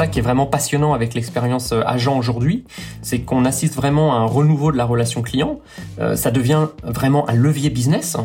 ça 0.00 0.06
qui 0.06 0.18
est 0.18 0.22
vraiment 0.22 0.46
passionnant 0.46 0.94
avec 0.94 1.12
l'expérience 1.12 1.72
euh, 1.72 1.82
agent 1.84 2.16
aujourd'hui, 2.16 2.64
c'est 3.02 3.20
qu'on 3.20 3.44
assiste 3.44 3.74
vraiment 3.74 4.14
à 4.14 4.20
un 4.20 4.24
renouveau 4.24 4.72
de 4.72 4.78
la 4.78 4.86
relation 4.86 5.20
client. 5.20 5.60
Euh, 5.98 6.16
ça 6.16 6.30
devient 6.30 6.68
vraiment 6.82 7.28
un 7.28 7.34
levier 7.34 7.68
business 7.68 8.16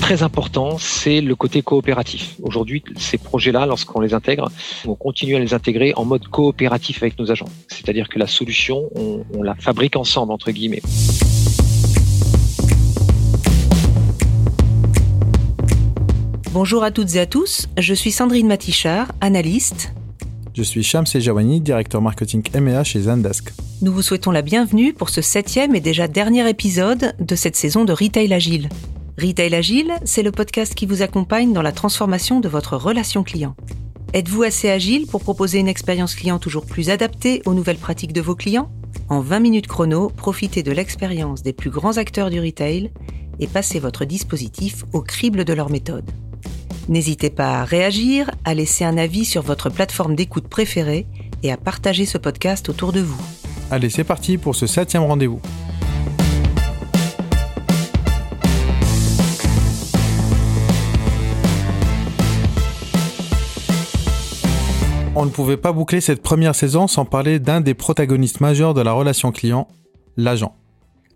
très 0.00 0.22
important, 0.22 0.78
c'est 0.78 1.20
le 1.20 1.34
côté 1.34 1.60
coopératif. 1.60 2.36
Aujourd'hui, 2.40 2.84
ces 2.96 3.18
projets-là, 3.18 3.66
lorsqu'on 3.66 3.98
les 3.98 4.14
intègre, 4.14 4.48
on 4.86 4.94
continue 4.94 5.34
à 5.34 5.40
les 5.40 5.54
intégrer 5.54 5.92
en 5.96 6.04
mode 6.04 6.28
coopératif 6.28 7.02
avec 7.02 7.18
nos 7.18 7.32
agents. 7.32 7.48
C'est-à-dire 7.66 8.08
que 8.08 8.20
la 8.20 8.28
solution, 8.28 8.88
on, 8.94 9.24
on 9.34 9.42
la 9.42 9.56
fabrique 9.56 9.96
ensemble, 9.96 10.32
entre 10.32 10.52
guillemets. 10.52 10.82
Bonjour 16.52 16.84
à 16.84 16.92
toutes 16.92 17.16
et 17.16 17.18
à 17.18 17.26
tous, 17.26 17.66
je 17.76 17.92
suis 17.92 18.12
Sandrine 18.12 18.46
Matichard, 18.46 19.08
analyste. 19.20 19.92
Je 20.58 20.64
suis 20.64 20.82
Shams 20.82 21.06
Sejawani, 21.06 21.60
directeur 21.60 22.02
marketing 22.02 22.42
MEA 22.60 22.82
chez 22.82 23.02
Zendesk. 23.02 23.52
Nous 23.80 23.92
vous 23.92 24.02
souhaitons 24.02 24.32
la 24.32 24.42
bienvenue 24.42 24.92
pour 24.92 25.08
ce 25.08 25.22
septième 25.22 25.76
et 25.76 25.80
déjà 25.80 26.08
dernier 26.08 26.48
épisode 26.50 27.14
de 27.20 27.36
cette 27.36 27.54
saison 27.54 27.84
de 27.84 27.92
Retail 27.92 28.34
Agile. 28.34 28.68
Retail 29.22 29.54
Agile, 29.54 29.92
c'est 30.04 30.24
le 30.24 30.32
podcast 30.32 30.74
qui 30.74 30.84
vous 30.84 31.00
accompagne 31.00 31.52
dans 31.52 31.62
la 31.62 31.70
transformation 31.70 32.40
de 32.40 32.48
votre 32.48 32.76
relation 32.76 33.22
client. 33.22 33.54
Êtes-vous 34.14 34.42
assez 34.42 34.68
agile 34.68 35.06
pour 35.06 35.20
proposer 35.20 35.60
une 35.60 35.68
expérience 35.68 36.16
client 36.16 36.40
toujours 36.40 36.66
plus 36.66 36.90
adaptée 36.90 37.40
aux 37.46 37.54
nouvelles 37.54 37.78
pratiques 37.78 38.12
de 38.12 38.20
vos 38.20 38.34
clients? 38.34 38.68
En 39.08 39.20
20 39.20 39.38
minutes 39.38 39.68
chrono, 39.68 40.08
profitez 40.08 40.64
de 40.64 40.72
l'expérience 40.72 41.44
des 41.44 41.52
plus 41.52 41.70
grands 41.70 41.98
acteurs 41.98 42.30
du 42.30 42.40
retail 42.40 42.90
et 43.38 43.46
passez 43.46 43.78
votre 43.78 44.04
dispositif 44.04 44.82
au 44.92 45.02
crible 45.02 45.44
de 45.44 45.52
leur 45.52 45.70
méthode. 45.70 46.10
N'hésitez 46.88 47.28
pas 47.28 47.60
à 47.60 47.64
réagir, 47.64 48.30
à 48.46 48.54
laisser 48.54 48.82
un 48.82 48.96
avis 48.96 49.26
sur 49.26 49.42
votre 49.42 49.68
plateforme 49.68 50.14
d'écoute 50.14 50.48
préférée 50.48 51.06
et 51.42 51.52
à 51.52 51.58
partager 51.58 52.06
ce 52.06 52.16
podcast 52.16 52.66
autour 52.70 52.92
de 52.92 53.00
vous. 53.00 53.20
Allez, 53.70 53.90
c'est 53.90 54.04
parti 54.04 54.38
pour 54.38 54.54
ce 54.54 54.66
septième 54.66 55.02
rendez-vous. 55.02 55.40
On 65.14 65.26
ne 65.26 65.30
pouvait 65.30 65.56
pas 65.58 65.72
boucler 65.72 66.00
cette 66.00 66.22
première 66.22 66.54
saison 66.54 66.86
sans 66.86 67.04
parler 67.04 67.38
d'un 67.38 67.60
des 67.60 67.74
protagonistes 67.74 68.40
majeurs 68.40 68.72
de 68.72 68.80
la 68.80 68.92
relation 68.92 69.30
client, 69.30 69.68
l'agent. 70.16 70.54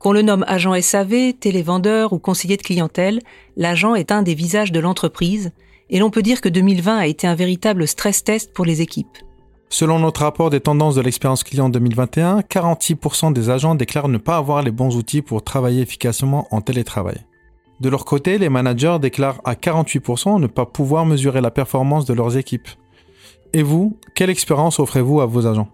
Qu'on 0.03 0.11
le 0.11 0.22
nomme 0.22 0.45
agent 0.48 0.75
SAV, 0.81 1.33
télévendeur 1.39 2.12
ou 2.12 2.19
conseiller 2.19 2.56
de 2.56 2.62
clientèle, 2.62 3.20
l'agent 3.56 3.95
est 3.95 4.11
un 4.11 4.22
des 4.22 4.34
visages 4.34 4.72
de 4.72 4.81
l'entreprise 4.81 5.53
et 5.91 6.00
l'on 6.00 6.11
peut 6.11 6.22
dire 6.22 6.41
que 6.41 6.48
2020 6.48 6.98
a 6.98 7.06
été 7.06 7.28
un 7.28 7.36
véritable 7.36 7.86
stress 7.86 8.25
test 8.25 8.53
pour 8.53 8.64
les 8.64 8.83
équipes. 8.83 9.17
Selon 9.69 10.00
notre 10.00 10.23
rapport 10.23 10.50
des 10.50 10.58
tendances 10.58 10.97
de 10.97 11.03
l'expérience 11.03 11.45
client 11.45 11.69
2021, 11.69 12.41
46% 12.41 13.33
des 13.33 13.48
agents 13.48 13.77
déclarent 13.77 14.08
ne 14.08 14.19
pas 14.19 14.39
avoir 14.39 14.62
les 14.62 14.73
bons 14.73 14.97
outils 14.97 15.23
pour 15.23 15.45
travailler 15.45 15.83
efficacement 15.83 16.48
en 16.50 16.61
télétravail. 16.61 17.25
De 17.78 17.89
leur 17.89 18.05
côté, 18.05 18.39
les 18.39 18.48
managers 18.48 18.98
déclarent 19.00 19.41
à 19.45 19.55
48% 19.55 20.41
ne 20.41 20.48
pas 20.48 20.67
pouvoir 20.67 21.06
mesurer 21.06 21.41
la 21.41 21.53
performance 21.53 22.06
de 22.06 22.14
leurs 22.14 22.36
équipes. 22.36 22.69
Et 23.53 23.62
vous, 23.62 23.97
quelle 24.17 24.30
expérience 24.30 24.80
offrez-vous 24.80 25.20
à 25.20 25.27
vos 25.27 25.47
agents? 25.47 25.69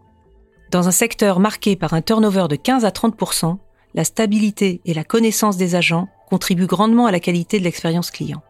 Dans 0.71 0.87
un 0.87 0.91
secteur 0.91 1.41
marqué 1.41 1.77
par 1.77 1.95
un 1.95 2.03
turnover 2.03 2.45
de 2.51 2.57
15 2.57 2.85
à 2.85 2.91
30%, 2.91 3.57
la 3.99 4.05
stabilité 4.05 4.81
et 4.85 4.95
la 4.95 5.03
connaissance 5.03 5.57
des 5.57 5.75
agents 5.75 6.09
contribuent 6.29 6.69
grandement 6.69 7.07
à 7.07 7.11
la 7.11 7.19
qualité 7.19 7.59
de 7.59 7.65
l'expérience 7.65 8.13
client. 8.13 8.45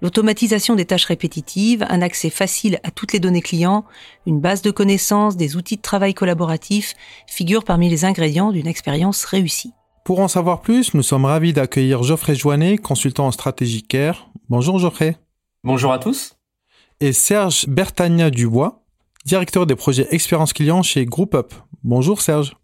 L'automatisation 0.00 0.74
des 0.74 0.86
tâches 0.86 1.04
répétitives, 1.04 1.84
un 1.90 2.00
accès 2.00 2.30
facile 2.30 2.80
à 2.82 2.90
toutes 2.90 3.12
les 3.12 3.20
données 3.20 3.42
clients, 3.42 3.84
une 4.24 4.40
base 4.40 4.62
de 4.62 4.70
connaissances, 4.70 5.36
des 5.36 5.56
outils 5.56 5.76
de 5.76 5.82
travail 5.82 6.14
collaboratifs 6.14 6.94
figurent 7.26 7.64
parmi 7.64 7.90
les 7.90 8.06
ingrédients 8.06 8.52
d'une 8.52 8.66
expérience 8.66 9.26
réussie. 9.26 9.74
Pour 10.02 10.20
en 10.20 10.28
savoir 10.28 10.62
plus, 10.62 10.94
nous 10.94 11.02
sommes 11.02 11.26
ravis 11.26 11.52
d'accueillir 11.52 12.02
Geoffrey 12.02 12.34
Joannet, 12.34 12.78
consultant 12.78 13.26
en 13.26 13.32
stratégie 13.32 13.82
Care. 13.82 14.30
Bonjour 14.48 14.78
Geoffrey. 14.78 15.18
Bonjour 15.62 15.92
à 15.92 15.98
tous. 15.98 16.36
Et 17.00 17.12
Serge 17.12 17.66
Bertagna 17.66 18.30
Dubois, 18.30 18.82
directeur 19.26 19.66
des 19.66 19.76
projets 19.76 20.08
expérience 20.10 20.54
client 20.54 20.82
chez 20.82 21.04
Group 21.04 21.34
Up. 21.34 21.52
Bonjour 21.82 22.22
Serge. 22.22 22.56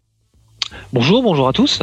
Bonjour, 0.93 1.23
bonjour 1.23 1.47
à 1.47 1.53
tous. 1.53 1.81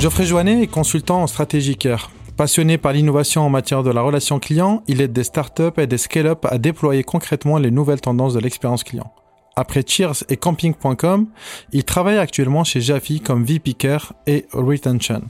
Geoffrey 0.00 0.26
Joannet 0.26 0.62
est 0.62 0.66
consultant 0.68 1.22
en 1.22 1.26
stratégie 1.26 1.76
care. 1.76 2.10
Passionné 2.36 2.78
par 2.78 2.92
l'innovation 2.92 3.42
en 3.42 3.50
matière 3.50 3.82
de 3.82 3.90
la 3.90 4.00
relation 4.00 4.38
client, 4.38 4.84
il 4.86 5.00
aide 5.00 5.12
des 5.12 5.24
startups 5.24 5.72
et 5.76 5.88
des 5.88 5.98
scale-up 5.98 6.46
à 6.48 6.58
déployer 6.58 7.02
concrètement 7.02 7.58
les 7.58 7.72
nouvelles 7.72 8.00
tendances 8.00 8.34
de 8.34 8.38
l'expérience 8.38 8.84
client. 8.84 9.12
Après 9.56 9.82
Cheers 9.84 10.22
et 10.28 10.36
Camping.com, 10.36 11.26
il 11.72 11.82
travaille 11.82 12.18
actuellement 12.18 12.62
chez 12.62 12.80
Jaffi 12.80 13.20
comme 13.20 13.44
VP 13.44 13.72
Care 13.72 14.12
et 14.28 14.46
Retention. 14.52 15.22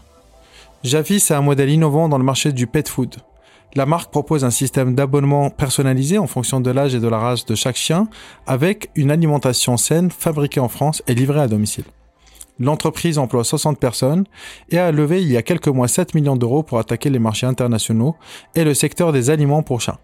Jaffi, 0.84 1.18
c'est 1.18 1.32
un 1.32 1.40
modèle 1.40 1.70
innovant 1.70 2.10
dans 2.10 2.18
le 2.18 2.24
marché 2.24 2.52
du 2.52 2.66
pet 2.66 2.86
food. 2.86 3.16
La 3.74 3.86
marque 3.86 4.10
propose 4.10 4.44
un 4.44 4.50
système 4.50 4.94
d'abonnement 4.94 5.50
personnalisé 5.50 6.18
en 6.18 6.26
fonction 6.26 6.60
de 6.60 6.70
l'âge 6.70 6.94
et 6.94 7.00
de 7.00 7.08
la 7.08 7.18
race 7.18 7.44
de 7.44 7.54
chaque 7.54 7.76
chien, 7.76 8.08
avec 8.46 8.90
une 8.94 9.10
alimentation 9.10 9.76
saine 9.76 10.10
fabriquée 10.10 10.60
en 10.60 10.68
France 10.68 11.02
et 11.06 11.14
livrée 11.14 11.40
à 11.40 11.48
domicile. 11.48 11.84
L'entreprise 12.58 13.18
emploie 13.18 13.44
60 13.44 13.78
personnes 13.78 14.24
et 14.70 14.78
a 14.78 14.90
levé 14.90 15.22
il 15.22 15.30
y 15.30 15.36
a 15.36 15.42
quelques 15.42 15.68
mois 15.68 15.86
7 15.86 16.14
millions 16.14 16.36
d'euros 16.36 16.62
pour 16.62 16.78
attaquer 16.78 17.08
les 17.08 17.20
marchés 17.20 17.46
internationaux 17.46 18.16
et 18.54 18.64
le 18.64 18.74
secteur 18.74 19.12
des 19.12 19.30
aliments 19.30 19.62
pour 19.62 19.80
chiens. 19.80 19.98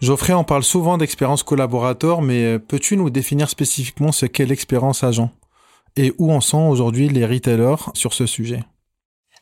Geoffrey 0.00 0.32
en 0.32 0.44
parle 0.44 0.62
souvent 0.62 0.98
d'expérience 0.98 1.42
collaborateur, 1.42 2.22
mais 2.22 2.58
peux-tu 2.58 2.96
nous 2.96 3.10
définir 3.10 3.50
spécifiquement 3.50 4.12
ce 4.12 4.26
qu'est 4.26 4.46
l'expérience 4.46 5.04
agent? 5.04 5.30
Et 5.96 6.12
où 6.18 6.32
en 6.32 6.40
sont 6.40 6.68
aujourd'hui 6.68 7.08
les 7.08 7.24
retailers 7.24 7.90
sur 7.94 8.12
ce 8.12 8.26
sujet? 8.26 8.62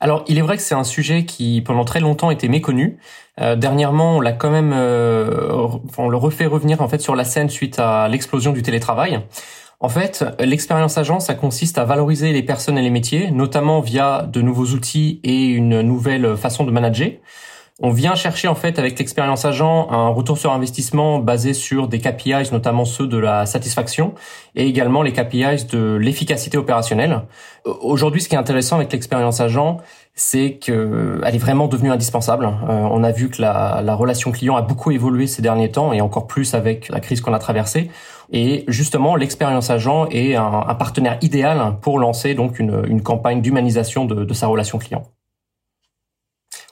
Alors, 0.01 0.25
il 0.29 0.39
est 0.39 0.43
vrai 0.43 0.57
que 0.57 0.63
c'est 0.63 0.75
un 0.75 0.85
sujet 0.85 1.25
qui, 1.25 1.63
pendant 1.65 1.85
très 1.85 2.01
longtemps, 2.01 2.31
était 2.31 2.49
méconnu. 2.49 2.99
Euh, 3.41 3.57
dernièrement, 3.57 4.17
on 4.17 4.21
l'a 4.21 4.33
quand 4.33 4.51
même, 4.51 4.73
euh, 4.75 5.67
on 5.99 6.09
le 6.09 6.17
refait 6.17 6.47
revenir 6.47 6.83
en 6.83 6.89
fait 6.89 7.01
sur 7.01 7.17
la 7.17 7.25
scène 7.25 7.49
suite 7.49 7.79
à 7.79 8.09
l'explosion 8.09 8.53
du 8.53 8.63
télétravail. 8.63 9.21
En 9.81 9.89
fait, 9.89 10.25
l'expérience 10.41 10.99
agent, 10.99 11.21
ça 11.21 11.35
consiste 11.35 11.79
à 11.79 11.85
valoriser 11.85 12.33
les 12.33 12.43
personnes 12.43 12.79
et 12.79 12.83
les 12.83 12.91
métiers, 12.91 13.31
notamment 13.31 13.81
via 13.81 14.23
de 14.23 14.41
nouveaux 14.41 14.67
outils 14.67 15.21
et 15.25 15.47
une 15.47 15.83
nouvelle 15.83 16.37
façon 16.37 16.65
de 16.65 16.71
manager. 16.71 17.11
On 17.83 17.91
vient 17.91 18.15
chercher 18.15 18.47
en 18.47 18.55
fait 18.55 18.79
avec 18.79 18.97
l'expérience 19.01 19.45
agent 19.45 19.91
un 19.91 20.07
retour 20.07 20.39
sur 20.39 20.53
investissement 20.53 21.19
basé 21.19 21.55
sur 21.55 21.89
des 21.89 21.99
KPIs, 21.99 22.53
notamment 22.53 22.85
ceux 22.85 23.09
de 23.09 23.19
la 23.19 23.47
satisfaction 23.47 24.15
et 24.55 24.69
également 24.69 25.03
les 25.03 25.13
KPIs 25.13 25.67
de 25.73 25.97
l'efficacité 25.97 26.57
opérationnelle. 26.57 27.23
Aujourd'hui, 27.65 28.21
ce 28.21 28.29
qui 28.29 28.37
est 28.37 28.39
intéressant 28.39 28.77
avec 28.77 28.93
l'expérience 28.93 29.41
agent, 29.41 29.79
c'est 30.15 30.59
qu'elle 30.59 31.21
est 31.25 31.39
vraiment 31.39 31.67
devenue 31.67 31.91
indispensable. 31.91 32.47
Euh, 32.47 32.69
on 32.69 33.03
a 33.03 33.11
vu 33.11 33.29
que 33.29 33.43
la, 33.43 33.83
la, 33.83 33.97
relation 33.97 34.31
client 34.31 34.55
a 34.55 34.63
beaucoup 34.63 34.93
évolué 34.93 35.27
ces 35.27 35.43
derniers 35.43 35.73
temps 35.73 35.93
et 35.93 36.01
encore 36.01 36.29
plus 36.29 36.55
avec 36.55 36.89
la 36.91 37.01
crise 37.01 37.21
qu'on 37.21 37.35
a 37.35 37.41
traversée. 37.41 37.91
Et 38.31 38.65
justement, 38.69 39.17
l'expérience 39.17 39.71
agent 39.71 40.07
est 40.13 40.37
un, 40.37 40.75
partenaire 40.77 41.19
idéal 41.23 41.79
pour 41.81 41.99
lancer 41.99 42.35
donc 42.35 42.61
une, 42.61 43.03
campagne 43.03 43.43
d'humanisation 43.43 44.05
de 44.05 44.33
sa 44.33 44.47
relation 44.47 44.79
client. 44.79 45.03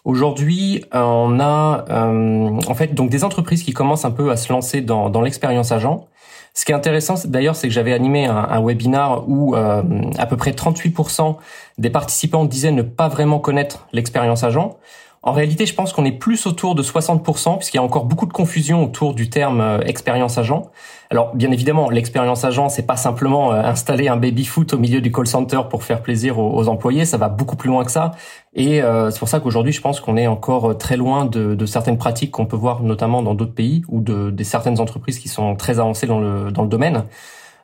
Aujourd'hui, 0.04 0.84
on 0.92 1.38
a 1.38 1.84
euh, 1.88 2.58
en 2.66 2.74
fait 2.74 2.92
donc 2.92 3.08
des 3.08 3.22
entreprises 3.22 3.62
qui 3.62 3.72
commencent 3.72 4.04
un 4.04 4.10
peu 4.10 4.32
à 4.32 4.36
se 4.36 4.52
lancer 4.52 4.80
dans, 4.80 5.10
dans 5.10 5.20
l'expérience 5.20 5.70
agent. 5.70 6.08
Ce 6.54 6.64
qui 6.64 6.72
est 6.72 6.74
intéressant 6.74 7.14
d'ailleurs, 7.24 7.54
c'est 7.54 7.68
que 7.68 7.72
j'avais 7.72 7.92
animé 7.92 8.26
un, 8.26 8.36
un 8.36 8.60
webinar 8.60 9.28
où 9.28 9.54
euh, 9.54 9.82
à 10.18 10.26
peu 10.26 10.36
près 10.36 10.50
38% 10.50 11.36
des 11.78 11.88
participants 11.88 12.44
disaient 12.44 12.72
ne 12.72 12.82
pas 12.82 13.08
vraiment 13.08 13.38
connaître 13.38 13.86
l'expérience 13.92 14.42
agent. 14.42 14.76
En 15.24 15.30
réalité, 15.30 15.66
je 15.66 15.74
pense 15.74 15.92
qu'on 15.92 16.04
est 16.04 16.12
plus 16.12 16.46
autour 16.46 16.74
de 16.74 16.82
60%, 16.82 17.58
puisqu'il 17.58 17.76
y 17.76 17.80
a 17.80 17.82
encore 17.82 18.06
beaucoup 18.06 18.26
de 18.26 18.32
confusion 18.32 18.82
autour 18.82 19.14
du 19.14 19.30
terme 19.30 19.60
euh, 19.60 19.78
expérience 19.82 20.36
agent. 20.36 20.70
Alors, 21.10 21.36
bien 21.36 21.52
évidemment, 21.52 21.90
l'expérience 21.90 22.44
agent, 22.44 22.68
c'est 22.70 22.86
pas 22.86 22.96
simplement 22.96 23.52
euh, 23.52 23.62
installer 23.62 24.08
un 24.08 24.16
baby-foot 24.16 24.74
au 24.74 24.78
milieu 24.78 25.00
du 25.00 25.12
call 25.12 25.28
center 25.28 25.60
pour 25.70 25.84
faire 25.84 26.02
plaisir 26.02 26.40
aux, 26.40 26.66
employés, 26.66 27.04
ça 27.04 27.18
va 27.18 27.28
beaucoup 27.28 27.54
plus 27.54 27.68
loin 27.68 27.84
que 27.84 27.92
ça. 27.92 28.10
Et 28.54 28.82
euh, 28.82 29.12
c'est 29.12 29.20
pour 29.20 29.28
ça 29.28 29.38
qu'aujourd'hui, 29.38 29.72
je 29.72 29.80
pense 29.80 30.00
qu'on 30.00 30.16
est 30.16 30.26
encore 30.26 30.76
très 30.76 30.96
loin 30.96 31.24
de, 31.24 31.54
de 31.54 31.66
certaines 31.66 31.98
pratiques 31.98 32.32
qu'on 32.32 32.46
peut 32.46 32.56
voir 32.56 32.82
notamment 32.82 33.22
dans 33.22 33.34
d'autres 33.34 33.54
pays 33.54 33.82
ou 33.88 34.00
de, 34.00 34.34
certaines 34.42 34.80
entreprises 34.80 35.20
qui 35.20 35.28
sont 35.28 35.54
très 35.54 35.78
avancées 35.78 36.08
dans 36.08 36.18
le, 36.18 36.50
dans 36.50 36.62
le 36.62 36.68
domaine. 36.68 37.04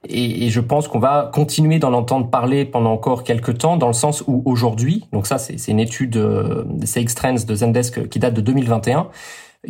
Et, 0.07 0.47
et, 0.47 0.51
je 0.51 0.61
pense 0.61 0.87
qu'on 0.87 0.99
va 0.99 1.31
continuer 1.33 1.79
d'en 1.79 1.93
entendre 1.93 2.31
parler 2.31 2.65
pendant 2.65 2.93
encore 2.93 3.25
quelques 3.25 3.59
temps, 3.59 3.77
dans 3.77 3.89
le 3.89 3.93
sens 3.93 4.23
où 4.27 4.43
aujourd'hui, 4.45 5.07
donc 5.13 5.27
ça 5.27 5.39
c'est 5.39 5.57
une 5.69 5.81
étude 5.81 6.17
euh, 6.17 6.65
de 6.67 6.87
CX 6.87 7.15
Trends 7.15 7.45
de 7.47 7.55
Zendesk 7.55 8.09
qui 8.09 8.19
date 8.19 8.35
de 8.35 8.41
2021, 8.41 9.09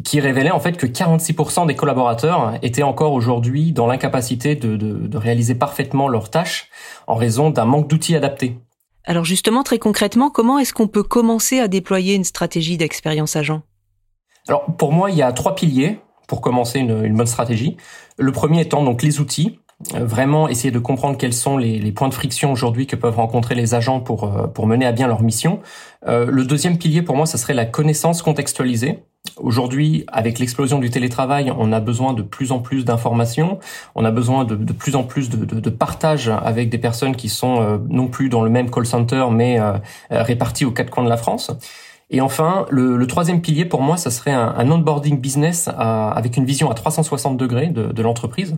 qui 0.05 0.21
révélait 0.21 0.51
en 0.51 0.61
fait 0.61 0.77
que 0.77 0.87
46% 0.87 1.67
des 1.67 1.75
collaborateurs 1.75 2.55
étaient 2.63 2.83
encore 2.83 3.13
aujourd'hui 3.13 3.73
dans 3.73 3.87
l'incapacité 3.87 4.55
de, 4.55 4.77
de, 4.77 5.07
de 5.07 5.19
réaliser 5.19 5.55
parfaitement 5.55 6.09
leurs 6.09 6.31
tâches 6.31 6.69
en 7.07 7.15
raison 7.15 7.51
d'un 7.51 7.65
manque 7.65 7.89
d'outils 7.89 8.15
adaptés. 8.15 8.59
Alors 9.05 9.25
justement, 9.25 9.63
très 9.63 9.79
concrètement, 9.79 10.29
comment 10.29 10.59
est-ce 10.59 10.75
qu'on 10.75 10.89
peut 10.89 11.03
commencer 11.03 11.59
à 11.59 11.69
déployer 11.69 12.15
une 12.15 12.25
stratégie 12.25 12.77
d'expérience 12.77 13.37
agent? 13.37 13.63
Alors 14.47 14.67
pour 14.77 14.93
moi, 14.93 15.11
il 15.11 15.17
y 15.17 15.23
a 15.23 15.33
trois 15.33 15.55
piliers 15.55 16.01
pour 16.27 16.43
commencer 16.43 16.79
une, 16.79 17.05
une 17.05 17.17
bonne 17.17 17.27
stratégie. 17.27 17.79
Le 18.19 18.33
premier 18.33 18.61
étant 18.61 18.85
donc 18.85 19.03
les 19.03 19.21
outils. 19.21 19.61
Euh, 19.95 20.05
vraiment 20.05 20.49
essayer 20.49 20.73
de 20.73 20.79
comprendre 20.81 21.17
quels 21.17 21.33
sont 21.33 21.57
les, 21.57 21.79
les 21.79 21.93
points 21.93 22.09
de 22.09 22.15
friction 22.15 22.51
aujourd'hui 22.51 22.89
que 22.89 22.97
peuvent 22.97 23.15
rencontrer 23.15 23.55
les 23.55 23.75
agents 23.75 24.01
pour 24.01 24.25
euh, 24.25 24.49
pour 24.49 24.67
mener 24.67 24.85
à 24.85 24.93
bien 24.93 25.07
leur 25.07 25.23
mission. 25.23 25.61
Euh, 26.07 26.27
le 26.29 26.45
deuxième 26.45 26.79
pilier 26.79 27.03
pour 27.03 27.17
moi, 27.17 27.27
ce 27.27 27.39
serait 27.39 27.55
la 27.55 27.65
connaissance 27.65 28.23
contextualisée. 28.23 28.99
Aujourd'hui, 29.37 30.05
avec 30.09 30.39
l'explosion 30.39 30.79
du 30.79 30.91
télétravail, 30.91 31.53
on 31.57 31.73
a 31.73 31.81
besoin 31.81 32.13
de 32.13 32.23
plus 32.23 32.51
en 32.51 32.61
plus 32.61 32.85
d'informations, 32.85 33.59
on 33.95 34.05
a 34.05 34.11
besoin 34.11 34.45
de, 34.45 34.57
de, 34.57 34.73
plus 34.73 34.97
en 34.97 35.05
plus 35.05 35.29
de, 35.29 35.45
de, 35.45 35.61
de, 35.61 35.71
partage 35.71 36.29
avec 36.29 36.71
des 36.71 36.79
personnes 36.79 37.15
qui 37.15 37.29
sont 37.29 37.61
euh, 37.61 37.79
non 37.89 38.09
plus 38.09 38.29
dans 38.29 38.43
le 38.43 38.51
même 38.51 38.71
call 38.71 38.87
center, 38.87 39.27
mais 39.31 39.61
euh, 39.61 39.75
réparties 40.11 40.65
aux 40.65 40.71
quatre 40.71 40.91
coins 40.91 41.05
de 41.05 41.09
la 41.09 41.17
France. 41.17 41.51
Et 42.11 42.21
enfin, 42.21 42.67
le, 42.71 42.97
le, 42.97 43.07
troisième 43.07 43.43
pilier 43.43 43.65
pour 43.65 43.83
moi, 43.83 43.97
ça 43.97 44.11
serait 44.11 44.33
un, 44.33 44.55
un 44.57 44.71
onboarding 44.71 45.21
business 45.21 45.69
à, 45.69 46.11
avec 46.11 46.37
une 46.37 46.47
vision 46.47 46.71
à 46.71 46.75
360 46.75 47.37
degrés 47.37 47.67
de, 47.67 47.93
de 47.93 48.03
l'entreprise. 48.03 48.57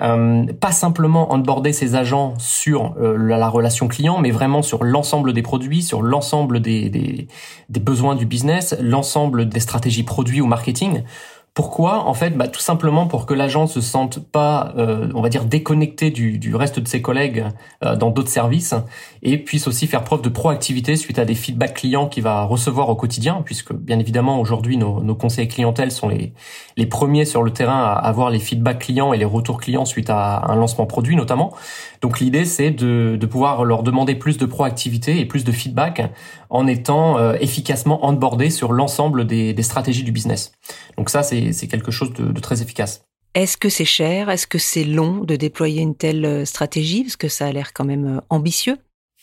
Euh, 0.00 0.44
pas 0.60 0.72
simplement 0.72 1.32
onboarder 1.32 1.72
ses 1.72 1.94
agents 1.94 2.34
sur 2.38 2.96
euh, 3.00 3.16
la, 3.16 3.48
relation 3.48 3.86
client, 3.86 4.18
mais 4.18 4.32
vraiment 4.32 4.62
sur 4.62 4.82
l'ensemble 4.82 5.32
des 5.32 5.42
produits, 5.42 5.82
sur 5.82 6.02
l'ensemble 6.02 6.60
des, 6.60 7.28
besoins 7.68 8.16
du 8.16 8.26
business, 8.26 8.74
l'ensemble 8.80 9.48
des 9.48 9.60
stratégies 9.60 10.02
produits 10.02 10.40
ou 10.40 10.46
marketing 10.46 11.04
pourquoi 11.54 12.08
En 12.08 12.14
fait, 12.14 12.30
bah, 12.30 12.48
tout 12.48 12.60
simplement 12.60 13.06
pour 13.06 13.26
que 13.26 13.32
l'agent 13.32 13.68
se 13.68 13.80
sente 13.80 14.18
pas, 14.18 14.74
euh, 14.76 15.08
on 15.14 15.22
va 15.22 15.28
dire, 15.28 15.44
déconnecté 15.44 16.10
du, 16.10 16.38
du, 16.38 16.56
reste 16.56 16.80
de 16.80 16.88
ses 16.88 17.00
collègues 17.00 17.44
euh, 17.84 17.94
dans 17.94 18.10
d'autres 18.10 18.28
services 18.28 18.74
et 19.22 19.38
puisse 19.38 19.68
aussi 19.68 19.86
faire 19.86 20.02
preuve 20.02 20.20
de 20.20 20.28
proactivité 20.28 20.96
suite 20.96 21.20
à 21.20 21.24
des 21.24 21.36
feedbacks 21.36 21.74
clients 21.74 22.08
qu'il 22.08 22.24
va 22.24 22.42
recevoir 22.42 22.88
au 22.88 22.96
quotidien, 22.96 23.42
puisque 23.44 23.72
bien 23.72 24.00
évidemment 24.00 24.40
aujourd'hui 24.40 24.76
nos, 24.76 25.00
nos 25.00 25.14
conseillers 25.14 25.46
clientèle 25.46 25.92
sont 25.92 26.08
les, 26.08 26.32
les 26.76 26.86
premiers 26.86 27.24
sur 27.24 27.44
le 27.44 27.52
terrain 27.52 27.84
à 27.84 27.92
avoir 27.92 28.30
les 28.30 28.40
feedbacks 28.40 28.80
clients 28.80 29.12
et 29.12 29.16
les 29.16 29.24
retours 29.24 29.60
clients 29.60 29.84
suite 29.84 30.10
à 30.10 30.50
un 30.50 30.56
lancement 30.56 30.86
produit 30.86 31.14
notamment. 31.14 31.54
Donc 32.02 32.18
l'idée 32.18 32.46
c'est 32.46 32.72
de, 32.72 33.16
de 33.18 33.26
pouvoir 33.26 33.64
leur 33.64 33.84
demander 33.84 34.16
plus 34.16 34.38
de 34.38 34.46
proactivité 34.46 35.20
et 35.20 35.24
plus 35.24 35.44
de 35.44 35.52
feedback 35.52 36.10
en 36.54 36.68
étant 36.68 37.18
euh, 37.18 37.34
efficacement 37.40 38.06
onboardé 38.06 38.48
sur 38.48 38.72
l'ensemble 38.72 39.26
des, 39.26 39.52
des 39.52 39.62
stratégies 39.64 40.04
du 40.04 40.12
business. 40.12 40.52
Donc 40.96 41.10
ça 41.10 41.24
c'est 41.24 41.66
quelque 41.66 41.90
chose 41.90 42.12
de, 42.12 42.30
de 42.30 42.40
très 42.40 42.62
efficace. 42.62 43.04
Est-ce 43.34 43.56
que 43.56 43.68
c'est 43.68 43.84
cher? 43.84 44.30
Est-ce 44.30 44.46
que 44.46 44.58
c'est 44.58 44.84
long 44.84 45.24
de 45.24 45.34
déployer 45.34 45.82
une 45.82 45.96
telle 45.96 46.24
euh, 46.24 46.44
stratégie? 46.44 47.02
Parce 47.02 47.16
que 47.16 47.26
ça 47.26 47.46
a 47.46 47.52
l'air 47.52 47.72
quand 47.72 47.84
même 47.84 48.18
euh, 48.18 48.20
ambitieux. 48.30 48.76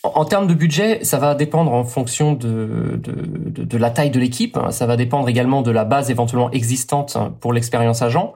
En, 0.04 0.26
termes 0.26 0.48
de 0.48 0.54
budget, 0.54 1.04
ça 1.04 1.20
va 1.20 1.34
dépendre 1.34 1.72
en 1.72 1.86
fonction 1.86 2.34
de, 2.34 3.00
de, 3.02 3.12
de, 3.50 3.64
de 3.64 3.78
la 3.78 3.92
taille 3.92 4.10
de 4.10 4.20
l'équipe. 4.20 4.58
Ça 4.72 4.86
va 4.86 4.98
dépendre 4.98 5.30
également 5.30 5.62
de 5.62 5.72
la 5.72 5.86
base 5.86 6.10
éventuellement 6.12 6.52
existante 6.52 7.18
pour 7.40 7.54
l'expérience 7.54 8.02
agent. 8.02 8.34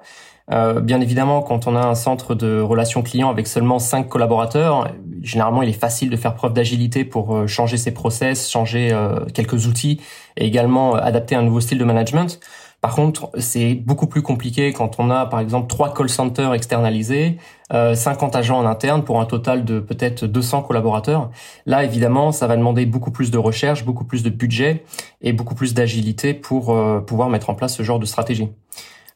Euh, 0.51 0.79
bien 0.79 1.01
évidemment, 1.01 1.41
quand 1.41 1.67
on 1.67 1.75
a 1.75 1.85
un 1.85 1.95
centre 1.95 2.35
de 2.35 2.61
relations 2.61 3.01
clients 3.01 3.29
avec 3.29 3.47
seulement 3.47 3.79
cinq 3.79 4.07
collaborateurs, 4.07 4.87
généralement, 5.25 5.63
il 5.63 5.69
est 5.69 5.73
facile 5.73 6.09
de 6.09 6.17
faire 6.17 6.35
preuve 6.35 6.53
d'agilité 6.53 7.03
pour 7.03 7.35
euh, 7.35 7.47
changer 7.47 7.77
ses 7.77 7.91
process, 7.91 8.49
changer 8.49 8.91
euh, 8.91 9.25
quelques 9.33 9.67
outils 9.67 10.01
et 10.37 10.45
également 10.45 10.95
adapter 10.95 11.35
un 11.35 11.41
nouveau 11.41 11.59
style 11.59 11.77
de 11.77 11.83
management. 11.83 12.39
Par 12.81 12.93
contre, 12.93 13.31
c'est 13.39 13.73
beaucoup 13.73 14.05
plus 14.05 14.21
compliqué 14.21 14.71
quand 14.71 14.99
on 14.99 15.09
a, 15.09 15.25
par 15.25 15.39
exemple, 15.39 15.67
trois 15.67 15.91
call 15.91 16.07
centers 16.07 16.53
externalisés, 16.53 17.37
euh, 17.73 17.95
50 17.95 18.35
agents 18.35 18.59
en 18.59 18.65
interne 18.67 19.03
pour 19.03 19.19
un 19.19 19.25
total 19.25 19.65
de 19.65 19.79
peut-être 19.79 20.27
200 20.27 20.61
collaborateurs. 20.61 21.31
Là, 21.65 21.83
évidemment, 21.83 22.31
ça 22.31 22.45
va 22.45 22.55
demander 22.55 22.85
beaucoup 22.85 23.09
plus 23.09 23.31
de 23.31 23.39
recherche, 23.39 23.85
beaucoup 23.85 24.05
plus 24.05 24.21
de 24.21 24.29
budget 24.29 24.83
et 25.21 25.33
beaucoup 25.33 25.55
plus 25.55 25.73
d'agilité 25.73 26.35
pour 26.35 26.77
pouvoir 27.07 27.29
mettre 27.29 27.49
en 27.49 27.55
place 27.55 27.75
ce 27.75 27.81
genre 27.81 27.97
de 27.97 28.05
stratégie. 28.05 28.49